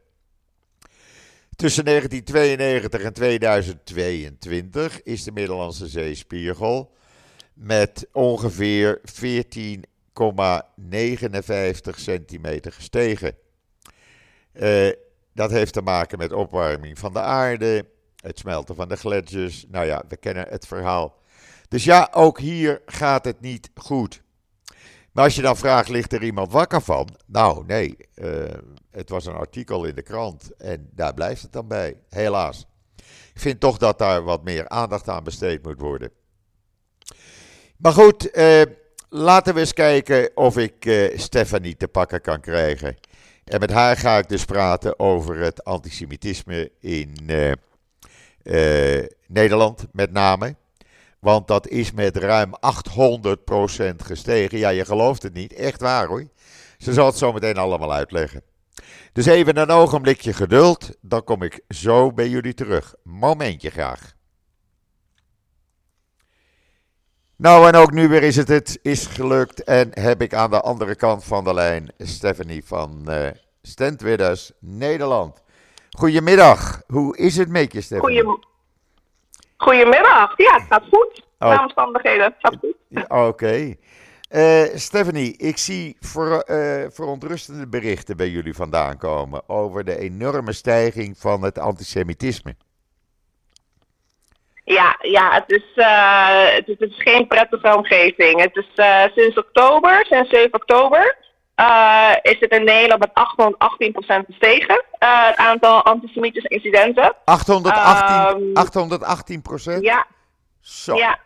[1.60, 6.92] Tussen 1992 en 2022 is de Middellandse Zeespiegel
[7.54, 9.02] met ongeveer 14,59
[11.96, 13.34] centimeter gestegen.
[14.52, 14.90] Uh,
[15.32, 19.64] dat heeft te maken met opwarming van de aarde, het smelten van de gletsjers.
[19.68, 21.18] Nou ja, we kennen het verhaal.
[21.68, 24.22] Dus ja, ook hier gaat het niet goed.
[25.20, 27.08] Maar als je dan vraagt, ligt er iemand wakker van?
[27.26, 27.96] Nou, nee.
[28.14, 28.44] Uh,
[28.90, 32.66] het was een artikel in de krant en daar blijft het dan bij, helaas.
[33.34, 36.10] Ik vind toch dat daar wat meer aandacht aan besteed moet worden.
[37.76, 38.62] Maar goed, uh,
[39.08, 42.96] laten we eens kijken of ik uh, Stephanie te pakken kan krijgen.
[43.44, 47.16] En met haar ga ik dus praten over het antisemitisme in
[49.26, 50.56] Nederland, met name.
[51.20, 54.58] Want dat is met ruim 800% gestegen.
[54.58, 55.52] Ja, je gelooft het niet.
[55.52, 56.28] Echt waar hoor.
[56.78, 58.42] Ze zal het zo meteen allemaal uitleggen.
[59.12, 60.90] Dus even een ogenblikje geduld.
[61.00, 62.94] Dan kom ik zo bij jullie terug.
[63.02, 64.14] Momentje graag.
[67.36, 69.64] Nou, en ook nu weer is het, het is gelukt.
[69.64, 73.28] En heb ik aan de andere kant van de lijn Stephanie van uh,
[73.62, 75.42] Stentwidders, Nederland.
[75.90, 76.82] Goedemiddag.
[76.86, 78.16] Hoe is het met je, Stephanie?
[78.16, 78.49] Goedemiddag.
[79.60, 80.32] Goedemiddag.
[80.36, 81.22] Ja, het gaat goed.
[81.38, 81.60] Oh.
[81.60, 82.24] omstandigheden.
[82.24, 83.08] Het gaat goed.
[83.08, 83.74] Oké.
[84.34, 90.52] Uh, Stephanie, ik zie voor, uh, verontrustende berichten bij jullie vandaan komen over de enorme
[90.52, 92.54] stijging van het antisemitisme.
[94.64, 98.40] Ja, ja het, is, uh, het, is, het is geen prettige omgeving.
[98.40, 98.68] Het is
[99.14, 101.16] sinds oktober, sinds 7 oktober,
[102.22, 104.84] is het in Nederland met 818% gestegen.
[104.98, 107.14] het aantal antisemitische incidenten.
[107.24, 108.56] 818, um,
[109.82, 110.06] Ja.
[110.60, 110.96] Zo.
[110.96, 111.18] Ja.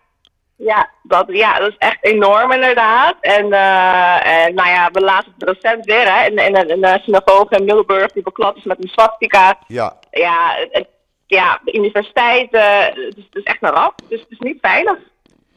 [0.56, 3.16] Ja dat, ja, dat is echt enorm inderdaad.
[3.20, 7.00] En, uh, en nou ja, we lazen het recent weer hè, in, in, in de
[7.02, 9.58] synagoge in Middelburg die beklad is met een swastika.
[9.66, 9.98] Ja.
[10.10, 10.86] Ja, het,
[11.26, 14.00] ja de universiteit, het, is, het is echt een rap.
[14.08, 14.98] Dus het is niet veilig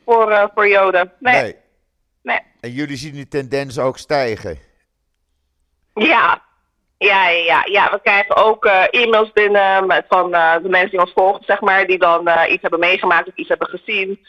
[0.05, 1.11] voor, voor Joden.
[1.19, 1.41] Nee.
[1.41, 1.55] nee.
[2.21, 2.39] nee.
[2.59, 4.66] En jullie zien die tendens ook stijgen?
[5.97, 6.41] Ja,
[6.97, 10.99] ja, ja, ja, we krijgen ook uh, e-mails binnen met, van uh, de mensen die
[10.99, 14.19] ons volgen, zeg maar, die dan uh, iets hebben meegemaakt of iets hebben gezien.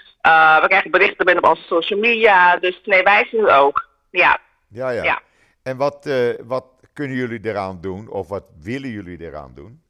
[0.61, 2.57] we krijgen berichten binnen op onze social media.
[2.57, 3.89] Dus nee, wij zien het ook.
[4.11, 4.39] Ja.
[4.69, 5.03] Ja, ja.
[5.03, 5.21] ja.
[5.63, 6.11] En wat,
[6.47, 9.83] wat kunnen jullie eraan doen of wat willen jullie eraan doen?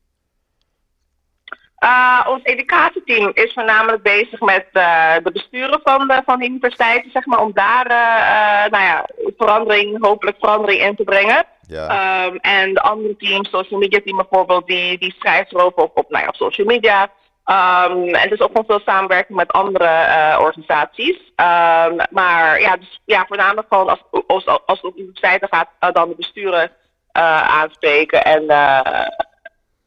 [1.85, 7.11] Uh, ons educatieteam is voornamelijk bezig met uh, de besturen van de, van de universiteiten,
[7.11, 11.45] zeg maar, om daar uh, nou ja, verandering, hopelijk verandering in te brengen.
[11.61, 12.25] Ja.
[12.25, 16.11] Um, en de andere teams, social media team bijvoorbeeld, die, die schrijft erover op, op,
[16.11, 17.03] nou ja, op social media.
[17.03, 21.17] Um, en het is ook gewoon veel samenwerking met andere organisaties.
[21.17, 26.71] Um, maar ja, dus, ja, voornamelijk gewoon als, als, als universiteiten gaat, dan de besturen
[27.13, 28.25] aanspreken.
[28.25, 28.49] En,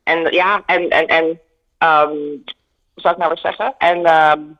[0.04, 1.42] en ja, en, en, en
[1.84, 2.44] Um,
[2.94, 3.76] hoe zou ik nou weer zeggen?
[3.78, 4.58] En, um,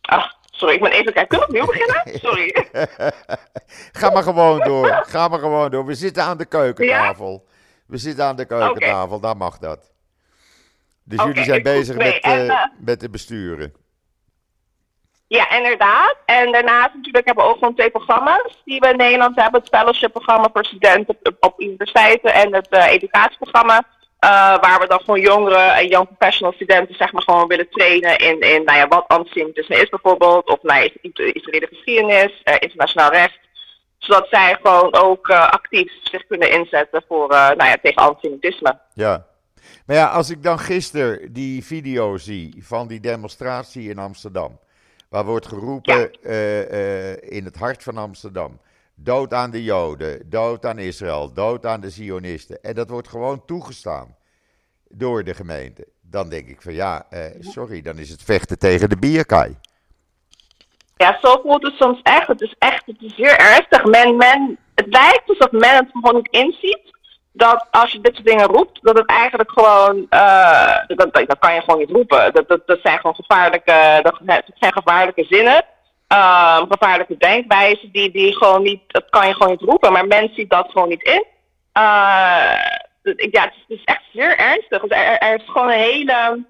[0.00, 1.38] ach, sorry, ik ben even kijken.
[1.38, 2.20] Kunnen we opnieuw beginnen?
[2.28, 2.68] Sorry.
[3.92, 5.02] Ga maar gewoon door.
[5.06, 5.86] Ga maar gewoon door.
[5.86, 7.46] We zitten aan de keukentafel.
[7.86, 9.20] We zitten aan de keukentafel, okay.
[9.20, 9.92] daar mag dat.
[11.04, 13.74] Dus jullie zijn bezig met, uh, met de besturen.
[15.26, 16.16] Ja, inderdaad.
[16.24, 19.60] En daarnaast natuurlijk hebben we ook gewoon twee programma's die we in Nederland hebben.
[19.60, 23.84] Het fellowship-programma voor studenten op, op universiteiten en het uh, educatieprogramma
[24.60, 28.40] waar we dan gewoon jongeren en young professional studenten zeg maar gewoon willen trainen in,
[28.40, 30.48] in nou ja, wat antisemitisme is bijvoorbeeld.
[30.48, 33.38] Of nou Israëlische geschiedenis, uh, internationaal recht.
[33.98, 38.78] Zodat zij gewoon ook uh, actief zich kunnen inzetten voor, nou ja, tegen antisemitisme.
[38.94, 39.26] Ja.
[39.86, 44.58] Maar ja, als ik dan gisteren die video zie van die demonstratie in Amsterdam.
[45.08, 46.12] Waar wordt geroepen
[47.20, 48.60] in het hart van Amsterdam.
[49.00, 52.62] Dood aan de Joden, dood aan Israël, dood aan de Zionisten.
[52.62, 54.16] En dat wordt gewoon toegestaan
[54.88, 55.86] door de gemeente.
[56.00, 59.56] Dan denk ik van ja, eh, sorry, dan is het vechten tegen de bierkaai.
[60.96, 62.26] Ja, zo voelt het soms echt.
[62.26, 63.84] Het is echt, het is zeer ernstig.
[63.84, 66.96] Men, men, het lijkt alsof men het gewoon niet inziet.
[67.32, 71.54] Dat als je dit soort dingen roept, dat het eigenlijk gewoon, uh, dat, dat, kan
[71.54, 72.32] je gewoon niet roepen.
[72.32, 74.20] Dat, dat, dat zijn gewoon gevaarlijke, dat
[74.54, 75.64] zijn gevaarlijke zinnen
[76.08, 80.34] um, gevaarlijke denkwijze die, die gewoon niet, dat kan je gewoon niet roepen, maar mensen
[80.34, 81.24] zien dat gewoon niet in.
[81.78, 82.58] Uh,
[83.30, 84.82] ja, het is, echt zeer ernstig.
[84.82, 86.44] Dus er, er, is gewoon een hele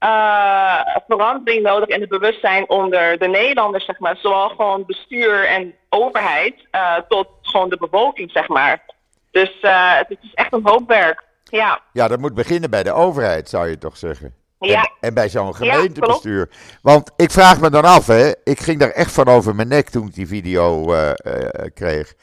[0.00, 4.16] uh, verandering nodig in het bewustzijn onder de Nederlanders, zeg maar.
[4.16, 8.82] Zowel gewoon bestuur en overheid uh, tot gewoon de bevolking, zeg maar.
[9.30, 11.22] Dus het is echt een hoop werk.
[11.44, 11.80] Ja.
[11.92, 14.39] ja, dat moet beginnen bij de overheid, zou je toch zeggen?
[14.68, 14.90] Ja.
[15.00, 16.50] En, bij zo'n gemeentebestuur.
[16.82, 19.88] Want ik vraag me dan af, hè, ik ging daar echt van over mijn nek
[19.88, 21.44] toen ik die video uh, uh,
[21.74, 22.14] kreeg.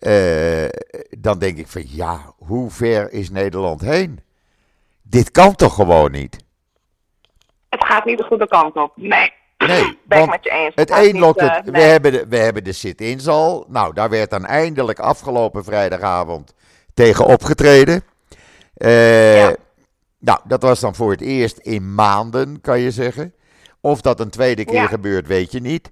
[0.00, 0.68] Uh,
[1.18, 4.20] dan denk ik van ja, hoe ver is Nederland heen?
[5.02, 6.36] Dit kan toch gewoon niet?
[7.68, 8.92] Het gaat niet de goede kant op.
[8.94, 9.32] Nee.
[9.58, 10.74] Nee, want met je eens.
[10.74, 11.64] Het, het een lokt het.
[11.64, 11.72] Nee.
[11.72, 13.64] We, hebben de, we hebben de sit-ins al.
[13.68, 16.54] Nou, daar werd dan eindelijk afgelopen vrijdagavond
[16.94, 18.02] tegen opgetreden.
[18.74, 19.56] ja.
[20.26, 23.34] Nou, dat was dan voor het eerst in maanden, kan je zeggen.
[23.80, 25.90] Of dat een tweede keer gebeurt, weet je niet.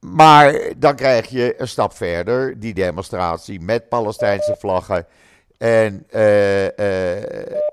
[0.00, 5.06] Maar dan krijg je een stap verder, die demonstratie met Palestijnse vlaggen.
[5.58, 7.16] En, uh, uh,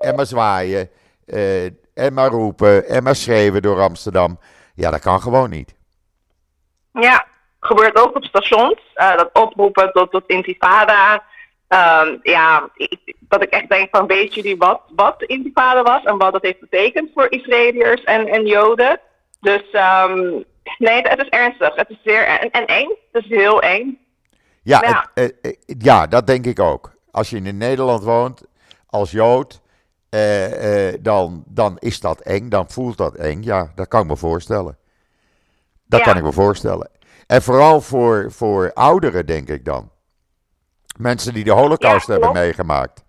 [0.07, 0.89] en maar zwaaien,
[1.25, 4.39] uh, en maar roepen, en maar schreeuwen door Amsterdam.
[4.73, 5.75] Ja, dat kan gewoon niet.
[6.91, 7.25] Ja,
[7.59, 8.93] gebeurt ook op stations.
[8.93, 11.23] dat oproepen tot, tot intifada.
[11.69, 16.17] Um, ja, ik, dat ik echt denk van weet jullie wat, wat intifada was en
[16.17, 18.99] wat dat heeft betekend voor Israëliërs en, en Joden.
[19.39, 20.43] Dus um,
[20.77, 21.75] nee, het is ernstig.
[21.75, 22.89] Het is zeer en, en eng.
[23.11, 23.99] Het is heel eng.
[24.61, 25.09] Ja, ja.
[25.13, 26.93] Het, uh, ja, dat denk ik ook.
[27.11, 28.45] Als je in Nederland woont
[28.85, 29.61] als Jood,
[30.09, 33.43] uh, uh, dan, dan is dat eng, dan voelt dat eng.
[33.43, 34.77] Ja, dat kan ik me voorstellen.
[35.87, 36.05] Dat ja.
[36.05, 36.89] kan ik me voorstellen.
[37.27, 39.91] En vooral voor, voor ouderen, denk ik dan.
[40.97, 43.03] Mensen die de holocaust ja, hebben meegemaakt.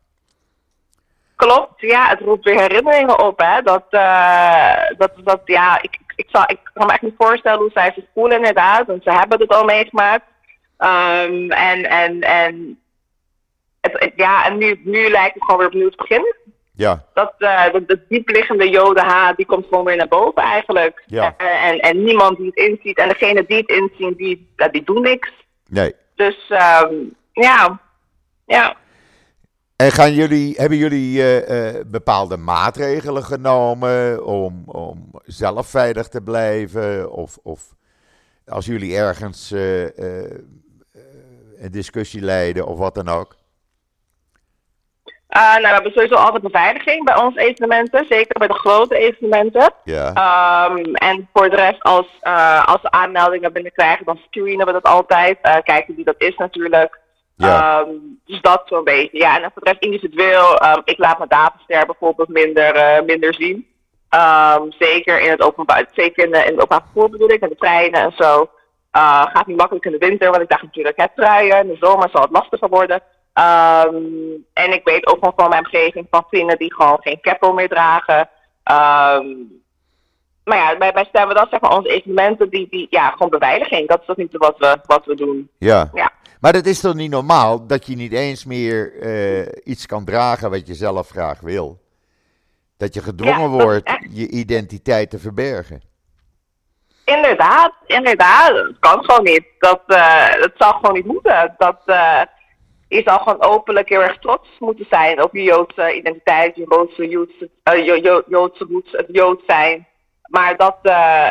[1.36, 3.62] Klopt, ja, het roept weer herinneringen op, hè.
[3.62, 7.70] Dat, uh, dat, dat ja, ik, ik, zal, ik kan me echt niet voorstellen hoe
[7.74, 10.24] zij zich voelen inderdaad, want ze hebben het al meegemaakt.
[10.78, 12.80] Um, en, en, en,
[13.80, 16.36] het, ja, en nu, nu lijkt het gewoon weer opnieuw te beginnen.
[16.72, 17.04] Ja.
[17.14, 21.02] Dat, uh, de, de diepliggende jodenhaat, die komt gewoon weer naar boven eigenlijk.
[21.06, 21.34] Ja.
[21.36, 25.02] En, en, en niemand die het inziet, en degene die het inzien, die, die doen
[25.02, 25.32] niks.
[25.68, 25.94] Nee.
[26.14, 26.50] Dus,
[26.82, 27.80] um, ja,
[28.46, 28.76] ja.
[29.76, 36.22] En gaan jullie, hebben jullie uh, uh, bepaalde maatregelen genomen om, om zelf veilig te
[36.22, 37.12] blijven?
[37.12, 37.74] Of, of
[38.46, 39.82] als jullie ergens uh,
[41.58, 43.36] een discussie leiden of wat dan ook?
[45.28, 49.72] nou, we hebben sowieso altijd beveiliging bij onze evenementen, zeker bij de grote evenementen.
[49.84, 50.08] Ja.
[50.70, 52.06] Um, en voor de rest, als,
[52.64, 55.38] als we aanmeldingen binnenkrijgen, dan screenen we dat altijd.
[55.62, 57.04] kijken wie dat is natuurlijk.
[57.36, 57.80] Ja.
[57.80, 59.18] Um, dus dat zo'n beetje.
[59.18, 63.34] Ja, en voor de rest individueel, um, ik laat mijn dataster bijvoorbeeld minder, uh, minder
[63.34, 63.66] zien.
[64.10, 67.48] Um, zeker in het openbaar, zeker in, de, in het openbaar vervoer bedoel ik, en
[67.48, 68.50] de treinen en zo.
[68.92, 71.60] Uh, gaat niet makkelijk in de winter, want ik dacht natuurlijk het truien.
[71.60, 73.02] In de zomer zal het lastiger worden.
[74.52, 77.68] en ik weet ook gewoon van mijn omgeving van vrienden die gewoon geen capo meer
[77.68, 78.28] dragen.
[80.44, 83.88] maar ja, bij, bij stemmen dat zeg maar onze evenementen, die, die, ja, gewoon beveiliging.
[83.88, 85.50] Dat is toch niet wat we, wat we doen.
[85.58, 85.90] Ja.
[85.94, 86.10] ja.
[86.40, 90.50] Maar het is toch niet normaal dat je niet eens meer uh, iets kan dragen
[90.50, 91.78] wat je zelf graag wil?
[92.76, 95.82] Dat je gedwongen ja, wordt je identiteit te verbergen.
[97.04, 98.54] Inderdaad, inderdaad.
[98.54, 99.44] Dat kan gewoon niet.
[99.58, 101.54] Dat, uh, dat zal gewoon niet moeten.
[101.58, 102.22] Dat, uh,
[102.88, 107.08] je zal gewoon openlijk heel erg trots moeten zijn op je Joodse identiteit, je Joodse,
[107.08, 107.50] Joodse,
[107.84, 109.88] jo Joodse roots, het Jood zijn.
[110.22, 110.76] Maar dat,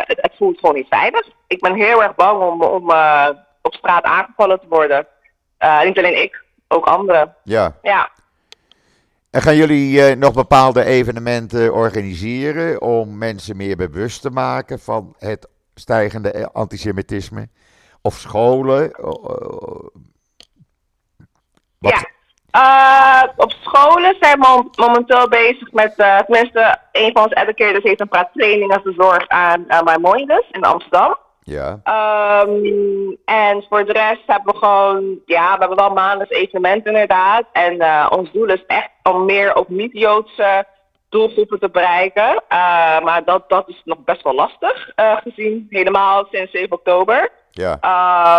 [0.05, 1.27] het, het, voelt gewoon niet veilig.
[1.47, 2.91] Ik ben heel erg bang om, om
[3.65, 5.07] op straat aangevallen te worden.
[5.59, 7.35] Uh, niet alleen ik, ook anderen.
[7.43, 7.75] Ja.
[7.81, 8.09] ja.
[9.31, 15.15] En gaan jullie uh, nog bepaalde evenementen organiseren om mensen meer bewust te maken van
[15.19, 17.49] het stijgende antisemitisme?
[18.01, 18.91] Of scholen?
[18.99, 20.03] Uh,
[21.79, 22.13] ja.
[22.55, 28.07] Uh, op scholen zijn we momenteel bezig met, tenminste, een van onze educators heeft een
[28.07, 31.17] paar trainingen verzorgd aan uh, Maimonides in Amsterdam.
[31.45, 31.79] Ja.
[32.43, 37.45] Um, en voor de rest hebben we gewoon, ja, we hebben wel maandelijks evenementen inderdaad.
[37.51, 40.65] En uh, ons doel is echt om meer ook niet-Joodse
[41.09, 42.43] doelgroepen te bereiken.
[42.49, 47.29] Uh, maar dat, dat is nog best wel lastig uh, gezien, helemaal sinds 7 oktober.
[47.51, 47.77] Ja.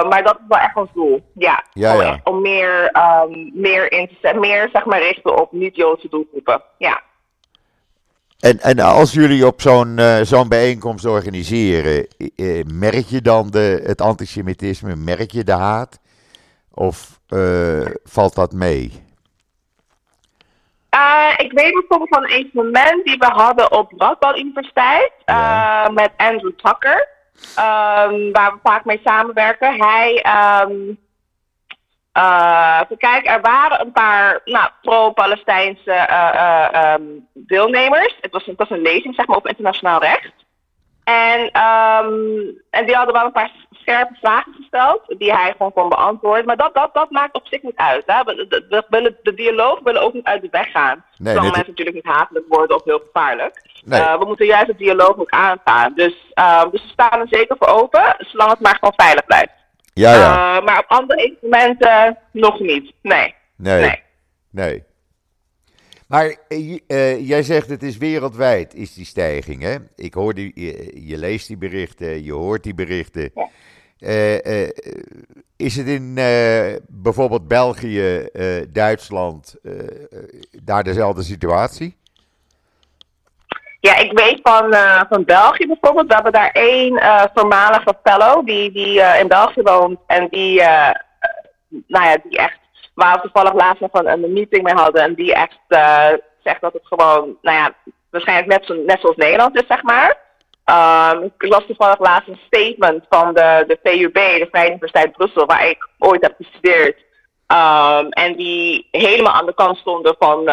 [0.08, 1.30] maar dat is wel echt ons doel.
[1.34, 1.64] Ja.
[1.72, 2.12] ja, om, ja.
[2.12, 2.90] Echt, om meer,
[3.24, 6.62] um, meer, in te meer zeg maar, richten op niet-Joodse doelgroepen.
[6.78, 7.02] Ja.
[8.40, 13.82] En, en als jullie op zo'n uh, zo'n bijeenkomst organiseren, uh, merk je dan de,
[13.84, 16.00] het antisemitisme, merk je de haat?
[16.70, 19.04] Of uh, valt dat mee?
[21.36, 25.88] ik weet bijvoorbeeld van een evenement die we hadden op Radboud Universiteit Ja.
[25.88, 27.08] met Andrew Tucker,
[27.58, 29.80] um, waar we vaak mee samenwerken.
[29.80, 30.26] Hij,
[30.62, 30.98] um,
[32.16, 38.16] uh, even kijken, er waren een paar nou, pro-Palestijnse uh, uh, um, deelnemers.
[38.20, 40.32] Het was, het was een lezing zeg maar, over internationaal recht.
[41.04, 45.88] En, um, en die hadden wel een paar scherpe vragen gesteld, die hij gewoon kon
[45.88, 46.44] beantwoorden.
[46.44, 48.02] Maar dat, dat, dat maakt op zich niet uit.
[48.06, 48.22] Hè?
[48.24, 51.04] We, de, de, de, de dialoog willen ook niet uit de weg gaan.
[51.16, 53.62] Nee, Zolang mensen natuurlijk niet hatelijk worden of heel gevaarlijk.
[53.84, 54.00] Nee.
[54.00, 55.92] Uh, we moeten juist de dialoog ook aangaan.
[55.94, 59.52] Dus, uh, dus we staan er zeker voor open, zolang het maar gewoon veilig blijft.
[59.96, 60.56] Ja, ja.
[60.58, 62.92] Uh, maar op andere evenementen nog niet.
[63.02, 63.34] Nee.
[63.56, 63.80] Nee.
[63.80, 64.02] nee.
[64.50, 64.82] Nee.
[66.08, 69.76] Maar eh, eh, jij zegt het is wereldwijd, is die stijging, hè?
[69.94, 73.30] Ik hoor die, je, je leest die berichten, je hoort die berichten.
[73.34, 73.48] Ja.
[73.98, 74.70] Eh, eh,
[75.56, 79.88] is het in eh, bijvoorbeeld België, eh, Duitsland, eh, eh,
[80.62, 81.96] daar dezelfde situatie?
[83.86, 86.22] Ja, ik weet van, uh, van België bijvoorbeeld.
[86.22, 89.98] We daar één uh, voormalige fellow die, die uh, in België woont.
[90.06, 90.60] En die,
[91.86, 92.58] nou ja, die echt,
[92.94, 95.02] waar we toevallig laatst nog een, meeting mee hadden.
[95.02, 95.58] En die echt
[96.42, 97.74] zegt dat het gewoon, nou ja,
[98.10, 100.16] waarschijnlijk net, zo, net zoals Nederland is, zeg maar.
[101.12, 105.46] Um, ik las toevallig laatst een statement van de, de VUB, de Vrije Universiteit Brussel,
[105.46, 107.04] waar ik ooit heb gestudeerd.
[107.46, 110.44] Um, en die helemaal aan de kant stonden van,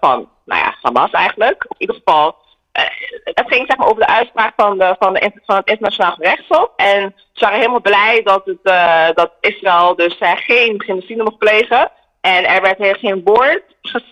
[0.00, 1.64] van nou ja, Hamas eigenlijk.
[1.68, 2.36] In ieder geval,
[2.78, 2.84] uh,
[3.24, 6.68] het ging zeg maar over de uitspraak van, de, van, de, van het internationaal gerechtshof.
[6.76, 11.38] En ze waren helemaal blij dat, het, uh, dat Israël dus uh, geen genocide mocht
[11.38, 11.90] plegen.
[12.20, 13.62] En er werd heel geen woord,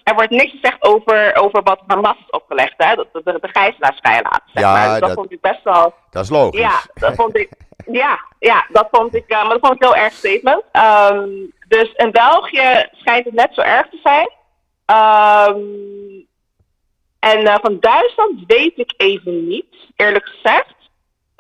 [0.05, 2.75] er wordt niks gezegd over, over wat Hamas is opgelegd.
[2.77, 2.95] Hè?
[2.95, 4.89] Dat de, de, de gijzelaars zeg Ja, maar.
[4.89, 5.95] Dus dat, dat- vond ik best wel...
[6.11, 6.61] Dat is logisch.
[6.61, 7.49] Ja, dat vond ik.
[7.87, 9.25] Ja, ja dat vond ik.
[9.29, 10.63] Uh, maar dat vond ik heel erg statement.
[10.73, 14.31] Um, dus in België schijnt het net zo erg te zijn.
[14.87, 15.61] Ehm,
[17.33, 19.67] en eh, van Duitsland weet ik even niet,
[19.97, 20.75] eerlijk gezegd.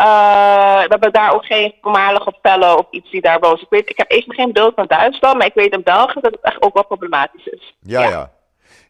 [0.00, 3.62] Uh, we hebben daar ook geen voormalige pellen of iets die daar boos.
[3.62, 6.32] Ik, weet, ik heb even geen beeld van Duitsland, maar ik weet in België dat
[6.32, 7.76] het echt ook wel problematisch is.
[7.80, 8.32] Ja, ja.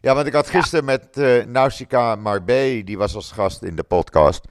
[0.01, 0.15] ja.
[0.15, 4.45] want ik had gisteren met uh, Nausicaa Marbé, die was als gast in de podcast.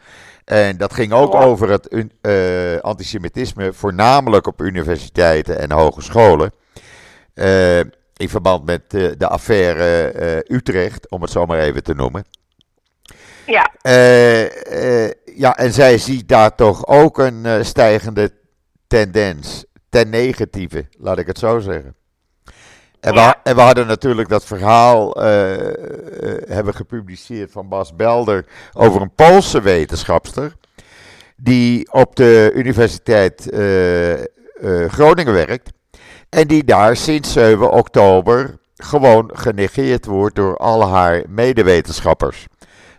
[0.44, 6.52] En dat ging ook over het uh, antisemitisme, voornamelijk op universiteiten en hogescholen.
[8.16, 12.24] In verband met de affaire Utrecht, om het zo maar even te noemen.
[13.46, 13.70] Ja.
[15.34, 18.32] ja, en zij ziet daar toch ook een stijgende
[18.86, 21.94] tendens, ten negatieve, laat ik het zo zeggen.
[23.00, 25.10] En, we, en we hadden natuurlijk dat verhaal
[26.48, 30.52] hebben gepubliceerd van Bas Belder over een Poolse wetenschapster
[31.36, 35.72] die op de Universiteit uh, Groningen werkt
[36.28, 42.46] en die daar sinds 7 oktober gewoon genegeerd wordt door al haar medewetenschappers.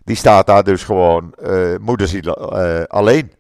[0.08, 1.34] Die staat daar dus gewoon
[1.82, 2.34] moederziel
[2.88, 3.32] alleen.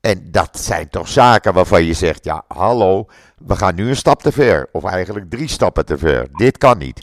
[0.00, 3.06] En dat zijn toch zaken waarvan je zegt, ja hallo,
[3.38, 4.68] we gaan nu een stap te ver.
[4.72, 6.26] Of eigenlijk drie stappen te ver.
[6.32, 7.02] Dit kan niet.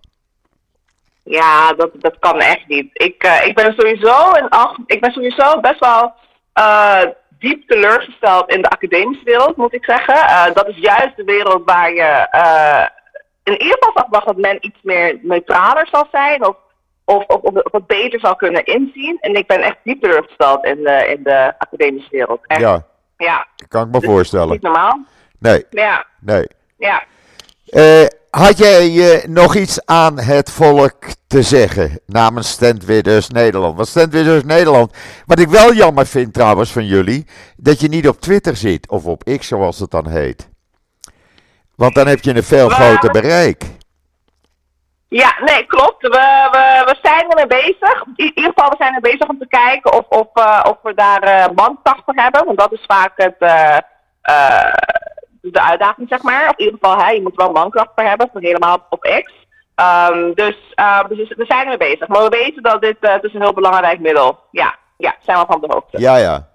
[1.23, 2.89] Ja, dat, dat kan echt niet.
[2.93, 6.13] Ik, uh, ik, ben sowieso een, ik ben sowieso best wel
[7.29, 10.53] diep teleurgesteld in de academische wereld, moet ik zeggen.
[10.53, 12.27] Dat is juist de wereld waar je
[13.43, 16.47] in ieder geval verwacht dat men iets meer neutraler zal zijn.
[16.47, 16.55] Of,
[17.05, 19.17] of, of, of, wat beter zal kunnen inzien.
[19.19, 22.39] En ik ben echt diep teleurgesteld in de, in de academische wereld.
[22.47, 22.59] Echt.
[22.59, 22.85] Ja,
[23.17, 23.47] ja.
[23.67, 24.51] kan ik me voorstellen.
[24.51, 25.05] Niet normaal.
[25.39, 25.65] Nee.
[25.69, 26.05] Ja.
[26.19, 26.47] Nee.
[26.77, 27.03] Ja.
[27.69, 30.97] Uh, had jij uh, nog iets aan het volk
[31.27, 33.75] te zeggen namens Standwidders Nederland?
[33.75, 34.93] Want Standwidders Nederland,
[35.25, 37.25] wat ik wel jammer vind trouwens van jullie,
[37.57, 40.49] dat je niet op Twitter zit, of op X zoals het dan heet.
[41.75, 43.63] Want dan heb je een veel groter bereik.
[45.19, 46.01] Ja, nee, klopt.
[46.01, 48.03] We, we, we zijn ermee bezig.
[48.15, 50.93] In ieder geval, we zijn er bezig om te kijken of, of, uh, of we
[50.93, 51.73] daar uh,
[52.05, 52.45] voor hebben.
[52.45, 53.77] Want dat is vaak het, uh,
[55.41, 56.49] de uitdaging, zeg maar.
[56.49, 59.33] Of in ieder geval, hè, je moet wel mankracht voor hebben, voor helemaal op X.
[59.75, 60.73] Um, dus,
[61.09, 62.07] dus we zijn ermee bezig.
[62.07, 64.39] Maar we weten dat dit het is een heel belangrijk middel.
[64.51, 65.99] Ja, ja, zijn we van de hoogte.
[65.99, 66.47] Ja, ja.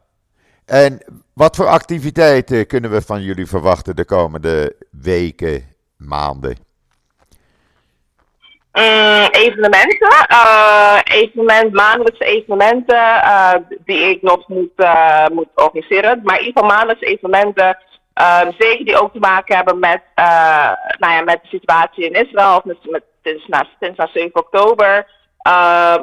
[0.66, 6.65] En wat voor activiteiten kunnen we van jullie verwachten de komende weken, maanden?
[8.76, 10.26] Mm, evenementen,
[11.04, 13.54] evenement, maandelijkse evenementen uh,
[13.84, 16.20] die ik nog moet, uh, moet organiseren.
[16.24, 17.78] Maar in ieder geval maandelijkse evenementen,
[18.58, 20.02] zeker die ook te maken hebben met,
[20.98, 23.66] nou ja, met de situatie in Israël, met, met, sinds, na,
[23.96, 25.06] na 7 oktober.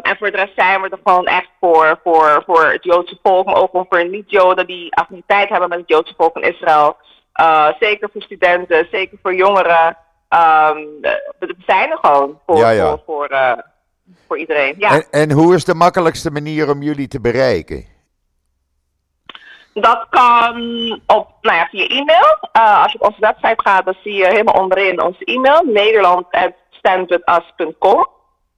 [0.01, 3.45] en voor de rest zijn we er gewoon echt voor, voor, voor het Joodse volk,
[3.45, 6.97] maar ook voor niet-Joden die affiniteit hebben met het Joodse volk in Israël.
[7.79, 9.97] zeker voor studenten, zeker voor jongeren.
[10.33, 11.01] Um,
[11.39, 12.89] we zijn er gewoon voor, ja, ja.
[12.89, 13.53] voor, voor, uh,
[14.27, 14.75] voor iedereen.
[14.77, 14.91] Ja.
[14.91, 17.85] En, en, hoe is de makkelijkste manier om jullie te bereiken?
[19.73, 20.55] Dat kan
[21.07, 22.37] op, nou ja, via e-mail.
[22.57, 25.63] Uh, als je op onze website gaat, dan zie je helemaal onderin onze e-mail.
[25.65, 28.07] Nederland.standwithus.com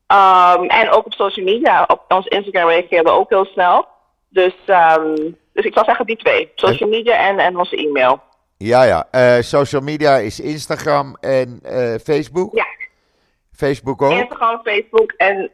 [0.07, 1.84] um, En ook op social media.
[1.88, 3.88] Op ons Instagram reageren we ook heel snel.
[4.30, 6.51] Dus, um, dus ik zou zeggen die twee.
[6.55, 8.21] Social media en, en onze e-mail.
[8.57, 9.07] Ja, ja.
[9.11, 12.55] Uh, social media is Instagram en uh, Facebook?
[12.55, 12.65] Ja.
[13.51, 14.11] Facebook ook?
[14.11, 15.51] Instagram, Facebook en...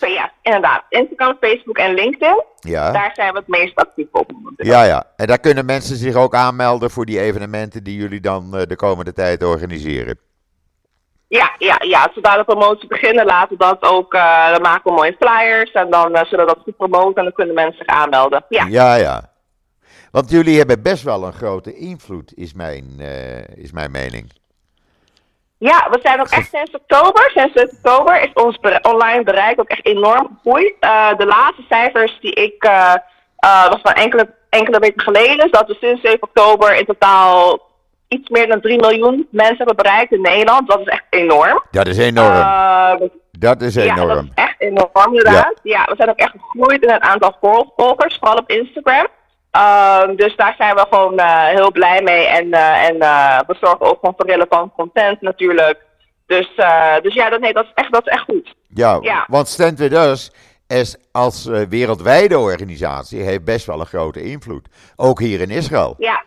[0.00, 0.82] Ja, inderdaad.
[0.88, 2.44] Instagram, Facebook en LinkedIn.
[2.60, 2.92] Ja.
[2.92, 4.30] Daar zijn we het meest actief op.
[4.56, 5.04] Ja, ja.
[5.16, 8.76] En daar kunnen mensen zich ook aanmelden voor die evenementen die jullie dan uh, de
[8.76, 10.18] komende tijd organiseren.
[11.28, 12.10] Ja, ja, ja.
[12.14, 14.14] Zodra de promotie beginnen, laten we dat ook.
[14.14, 17.22] Uh, dan maken we mooie flyers en dan uh, zullen we dat goed promoten en
[17.22, 18.44] dan kunnen mensen zich aanmelden.
[18.48, 18.94] Ja, ja.
[18.94, 19.31] ja.
[20.12, 24.32] Want jullie hebben best wel een grote invloed, is mijn, uh, is mijn mening.
[25.58, 29.86] Ja, we zijn ook echt sinds oktober, sinds oktober is ons online bereik ook echt
[29.86, 30.74] enorm gegroeid.
[30.80, 32.94] Uh, de laatste cijfers die ik, uh,
[33.68, 37.60] was van enkele, enkele weken geleden, is dat we sinds 7 oktober in totaal
[38.08, 40.68] iets meer dan 3 miljoen mensen hebben bereikt in Nederland.
[40.68, 41.62] Dat is echt enorm.
[41.70, 42.34] Dat is enorm.
[43.30, 43.96] dat is enorm.
[43.96, 45.60] Ja, dat is echt enorm inderdaad.
[45.62, 45.78] Ja.
[45.78, 47.36] ja, we zijn ook echt gegroeid in het aantal
[47.76, 49.06] volgers, vooral op Instagram.
[49.56, 52.26] Um, dus daar zijn we gewoon uh, heel blij mee.
[52.26, 55.80] En, uh, en uh, we zorgen ook gewoon voor relevant content natuurlijk.
[56.26, 56.50] Dus,
[57.02, 58.54] dus ja, dat, nee, dat, is echt, dat is echt goed.
[58.68, 59.24] Ja, ja.
[59.28, 60.32] want Stand With Us
[60.66, 64.68] is als wereldwijde organisatie heeft best wel een grote invloed.
[64.96, 65.94] Ook hier in Israël.
[65.98, 66.24] Ja.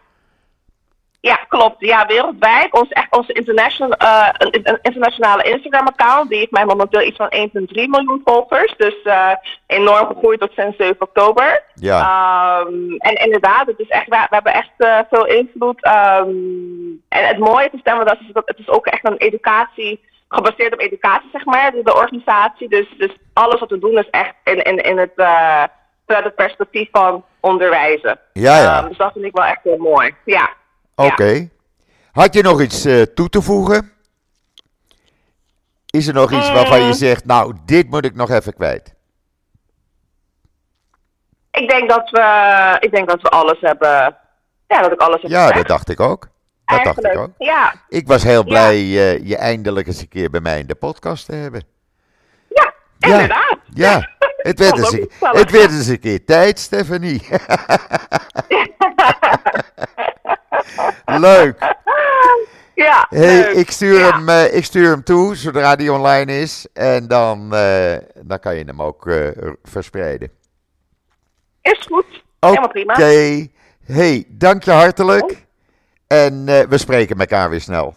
[1.26, 1.76] Ja, klopt.
[1.80, 2.72] Ja, wereldwijd.
[2.72, 7.66] Ons, echt onze international, uh, een, internationale Instagram-account, die heeft mij momenteel iets van 1,3
[7.74, 8.74] miljoen volgers.
[8.78, 9.32] Dus uh,
[9.68, 11.64] enorm gegroeid tot sinds 7 oktober.
[11.74, 12.60] Ja.
[12.60, 15.88] Um, en inderdaad, het is echt, we, we hebben echt uh, veel invloed.
[15.88, 20.04] Um, en het mooie van Stemmen dat is dat het is ook echt een educatie
[20.30, 22.70] gebaseerd op educatie, zeg maar, de, de organisatie.
[22.70, 25.64] Dus, dus alles wat we doen is echt in, in, in het, uh,
[26.06, 28.20] het perspectief van onderwijzen.
[28.34, 28.82] Ja, ja.
[28.82, 30.16] Um, dus dat vind ik wel echt heel mooi.
[30.26, 30.50] Ja.
[30.96, 31.50] Oké.
[32.12, 33.92] Had je nog iets uh, toe te voegen?
[35.86, 38.94] Is er nog iets waarvan je zegt, nou, dit moet ik nog even kwijt?
[41.52, 44.18] Ik denk dat we, ik denk dat we alles hebben.
[44.68, 45.58] Ja, dat ik alles heb Ja, gezegd.
[45.58, 46.22] dat dacht ik ook.
[46.22, 46.30] Dat
[46.78, 47.48] Eigenlijk, dacht ik ook.
[47.48, 47.74] Ja.
[47.90, 51.26] Ik was heel blij uh, je eindelijk eens een keer bij mij in de podcast
[51.26, 51.64] te hebben.
[52.50, 53.58] Ja, inderdaad.
[53.74, 54.14] Ja, ja.
[54.38, 57.28] Het, werd eens een, het werd eens een keer tijd, Stephanie.
[61.06, 61.58] Leuk.
[62.76, 63.56] Ja, hey, leuk.
[63.56, 64.12] ik, stuur ja.
[64.12, 66.68] hem, uh, ik stuur hem toe zodra hij online is.
[66.74, 69.28] En dan, uh, dan kan je hem ook uh,
[69.64, 70.32] verspreiden.
[71.62, 72.24] Is goed.
[72.40, 72.94] Helemaal prima.
[72.94, 73.48] Oké.
[73.86, 75.24] Hey, dank je hartelijk.
[75.24, 75.38] Oh.
[76.08, 77.96] En we spreken elkaar weer snel.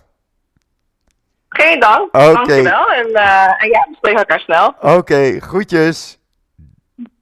[1.48, 2.16] Geen dank.
[2.16, 2.32] Oké.
[2.32, 2.92] Dankjewel.
[2.92, 4.68] En, en ja, we spreken elkaar snel.
[4.68, 6.18] Oké, okay, groetjes.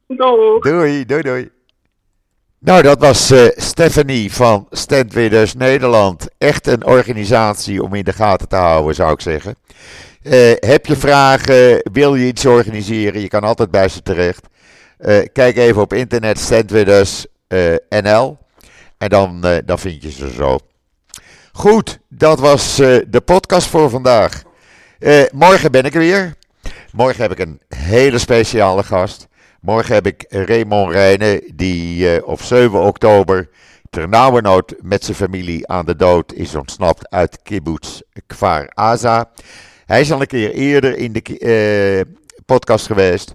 [0.06, 0.60] Doei.
[0.60, 1.50] Doei, doei, doei.
[2.66, 6.28] Nou, dat was uh, Stephanie van Standwidders Nederland.
[6.38, 9.56] Echt een organisatie om in de gaten te houden, zou ik zeggen.
[10.22, 14.46] Uh, heb je vragen, wil je iets organiseren, je kan altijd bij ze terecht.
[14.98, 17.26] Uh, kijk even op internet Standwidders
[17.88, 18.38] NL
[18.98, 20.58] en dan, dan vind je ze zo.
[21.52, 24.42] Goed, dat was de podcast voor vandaag.
[25.32, 26.34] morgen ben ik er weer.
[26.92, 29.28] Morgen heb ik een hele speciale gast.
[29.66, 33.48] Morgen heb ik Raymond Rijnen, die uh, op 7 oktober
[33.90, 39.30] ternauwernood met zijn familie aan de dood is ontsnapt uit kibbutz Kfar Aza.
[39.86, 42.14] Hij is al een keer eerder in de uh,
[42.44, 43.32] podcast geweest,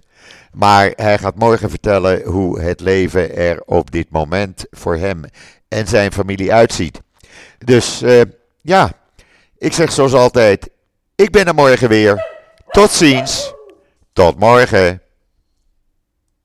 [0.52, 5.24] maar hij gaat morgen vertellen hoe het leven er op dit moment voor hem
[5.68, 7.00] en zijn familie uitziet.
[7.58, 8.20] Dus uh,
[8.60, 8.92] ja,
[9.58, 10.68] ik zeg zoals altijd,
[11.14, 12.26] ik ben er morgen weer.
[12.68, 13.54] Tot ziens,
[14.12, 15.02] tot morgen.